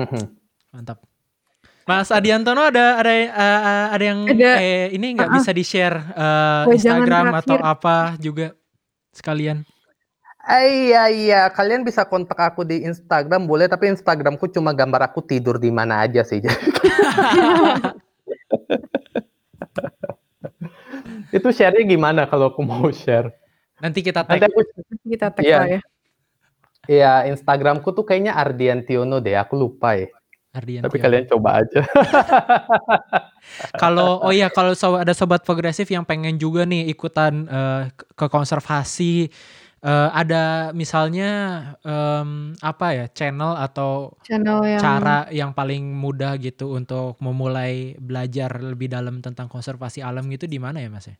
Mhm. 0.00 0.22
Mantap. 0.72 0.98
Mas 1.84 2.08
Adiantono 2.08 2.70
ada 2.70 3.02
ada 3.02 3.10
eh, 3.10 3.26
ada 3.90 4.04
yang 4.04 4.20
Ada. 4.24 4.50
eh, 4.62 4.94
ini 4.94 5.10
nggak 5.10 5.26
ah. 5.26 5.34
bisa 5.34 5.50
di 5.50 5.64
share 5.66 5.98
eh, 6.14 6.62
Oh, 6.64 6.72
jangan 6.72 7.02
Instagram 7.02 7.24
atau 7.34 7.56
apa 7.58 8.14
juga 8.16 8.54
sekalian. 9.10 9.66
Ah, 10.40 10.64
iya 10.64 11.02
iya, 11.06 11.40
kalian 11.52 11.84
bisa 11.84 12.00
kontak 12.02 12.40
aku 12.40 12.64
di 12.64 12.80
Instagram 12.82 13.44
boleh, 13.44 13.68
tapi 13.68 13.92
Instagramku 13.92 14.48
cuma 14.48 14.72
gambar 14.72 15.04
aku 15.04 15.20
tidur 15.20 15.60
di 15.60 15.68
mana 15.68 16.00
aja 16.00 16.24
sih. 16.24 16.40
Itu 21.30 21.48
share-nya 21.52 21.84
gimana 21.84 22.24
kalau 22.24 22.50
aku 22.50 22.64
mau 22.64 22.88
share? 22.90 23.30
Nanti 23.78 24.00
kita 24.00 24.24
Nanti 24.24 24.40
tag. 24.40 24.50
aku 24.50 24.60
Kita 25.04 25.26
tag 25.30 25.44
Iya. 25.44 25.58
lah 25.58 25.68
ya. 25.68 25.80
Iya, 26.88 27.12
Instagramku 27.30 27.92
tuh 27.92 28.02
kayaknya 28.02 28.34
Ardiantiono 28.34 29.20
deh, 29.20 29.36
aku 29.36 29.54
lupa 29.54 29.94
ya. 29.94 30.08
Ardian 30.50 30.82
Tapi 30.82 30.98
Tio. 30.98 31.04
kalian 31.06 31.24
coba 31.30 31.62
aja. 31.62 31.80
Kalau 33.82 34.18
oh 34.18 34.34
ya 34.34 34.50
kalau 34.50 34.74
so- 34.74 34.98
ada 34.98 35.14
sobat 35.14 35.46
progresif 35.46 35.86
yang 35.86 36.02
pengen 36.02 36.34
juga 36.36 36.66
nih 36.66 36.90
ikutan 36.90 37.46
eh, 37.46 37.82
ke 37.94 38.26
konservasi 38.26 39.30
eh, 39.84 40.08
ada 40.12 40.70
misalnya 40.76 41.28
em, 41.84 42.52
apa 42.60 42.86
ya 42.98 43.04
channel 43.12 43.52
atau 43.56 44.14
Channel 44.26 44.60
yang 44.68 44.80
cara 44.84 45.28
yang 45.32 45.50
paling 45.56 45.82
mudah 45.96 46.36
gitu 46.40 46.76
untuk 46.78 47.16
memulai 47.24 47.96
belajar 48.00 48.50
lebih 48.60 48.88
dalam 48.92 49.20
tentang 49.24 49.48
konservasi 49.48 50.00
alam 50.04 50.26
gitu 50.32 50.44
di 50.48 50.58
mana 50.60 50.78
ya 50.84 50.88
Mas 50.92 51.06
ya? 51.10 51.16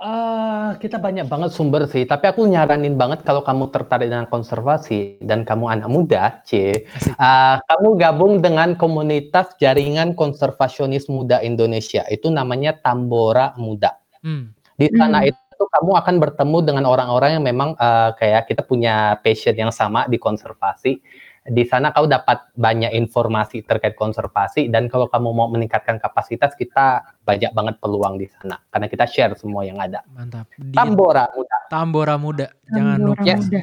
Eh, 0.00 0.68
kita 0.80 0.96
banyak 0.96 1.28
banget 1.28 1.52
sumber 1.52 1.84
sih, 1.84 2.08
tapi 2.08 2.24
aku 2.32 2.48
nyaranin 2.48 2.96
banget 2.96 3.20
kalau 3.20 3.44
kamu 3.44 3.68
tertarik 3.68 4.08
dengan 4.08 4.24
konservasi 4.32 5.20
dan 5.20 5.44
kamu 5.44 5.66
anak 5.68 5.88
muda, 5.92 6.40
C, 6.48 6.72
Asik. 6.96 7.20
eh, 7.20 7.56
kamu 7.68 7.88
gabung 8.00 8.40
dengan 8.40 8.80
komunitas 8.80 9.52
jaringan 9.60 10.16
konservasionis 10.16 11.04
muda 11.12 11.44
Indonesia. 11.44 12.00
Itu 12.08 12.32
namanya 12.32 12.80
Tambora 12.80 13.52
Muda. 13.60 14.00
Hmm. 14.24 14.56
Di 14.80 14.88
sana 14.96 15.20
Hmm. 15.20 15.28
itu 15.28 15.42
kamu 15.68 15.92
akan 16.00 16.14
bertemu 16.22 16.58
dengan 16.64 16.84
orang-orang 16.88 17.36
yang 17.36 17.44
memang 17.44 17.76
eh, 17.76 18.10
kayak 18.16 18.48
kita 18.48 18.62
punya 18.64 19.18
passion 19.20 19.52
yang 19.52 19.74
sama 19.74 20.08
di 20.08 20.16
konservasi. 20.16 21.02
Di 21.40 21.64
sana 21.64 21.88
kau 21.90 22.04
dapat 22.04 22.52
banyak 22.52 22.92
informasi 22.92 23.64
terkait 23.64 23.96
konservasi 23.96 24.68
dan 24.68 24.92
kalau 24.92 25.08
kamu 25.08 25.32
mau 25.32 25.48
meningkatkan 25.48 25.96
kapasitas 25.96 26.52
kita 26.52 27.00
banyak 27.24 27.50
banget 27.56 27.80
peluang 27.80 28.20
di 28.20 28.28
sana 28.28 28.60
karena 28.68 28.86
kita 28.86 29.08
share 29.08 29.32
semua 29.40 29.64
yang 29.64 29.80
ada. 29.80 30.04
Mantap. 30.12 30.46
Di 30.60 30.76
Tambora 30.76 31.32
Muda. 31.32 31.58
Tambora 31.72 32.16
Muda. 32.20 32.46
Jangan 32.68 32.98
Tambora 33.00 33.24
lupa. 33.24 33.34
Muda. 33.40 33.60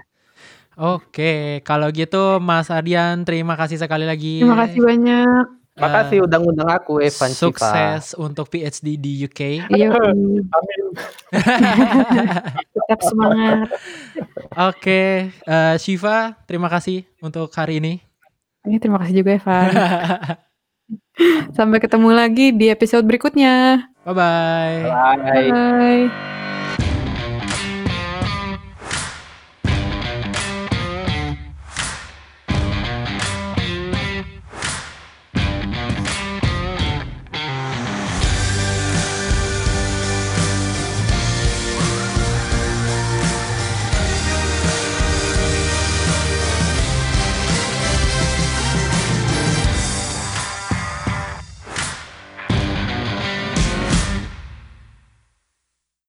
Oke, 0.78 1.66
kalau 1.66 1.90
gitu 1.90 2.38
Mas 2.38 2.70
Ardian 2.70 3.26
terima 3.26 3.58
kasih 3.58 3.82
sekali 3.82 4.06
lagi. 4.06 4.46
Terima 4.46 4.62
kasih 4.62 4.78
banyak. 4.82 5.57
Eh, 5.78 5.82
Makasih 5.86 6.26
udah 6.26 6.38
ngundang 6.42 6.70
aku 6.74 6.98
Evan 7.06 7.30
Shiva. 7.30 7.54
Sukses 7.54 8.18
untuk 8.18 8.50
PhD 8.50 8.98
di 8.98 9.30
UK. 9.30 9.70
Iya, 9.70 9.94
Amin. 10.58 10.86
tetap 12.74 13.00
semangat. 13.06 13.70
Oke, 14.58 15.30
eh, 15.30 15.76
Shiva, 15.78 16.34
terima 16.50 16.66
kasih 16.66 17.06
untuk 17.22 17.54
hari 17.54 17.78
ini. 17.78 18.02
Ini 18.66 18.82
terima 18.82 18.98
kasih 18.98 19.22
juga 19.22 19.38
Evan. 19.38 19.70
Sampai 21.58 21.78
ketemu 21.78 22.10
lagi 22.10 22.58
di 22.58 22.74
episode 22.74 23.06
berikutnya. 23.06 23.86
Bye 24.02 24.18
bye. 24.18 24.78
Bye. 24.90 25.50
Bye. 25.54 26.57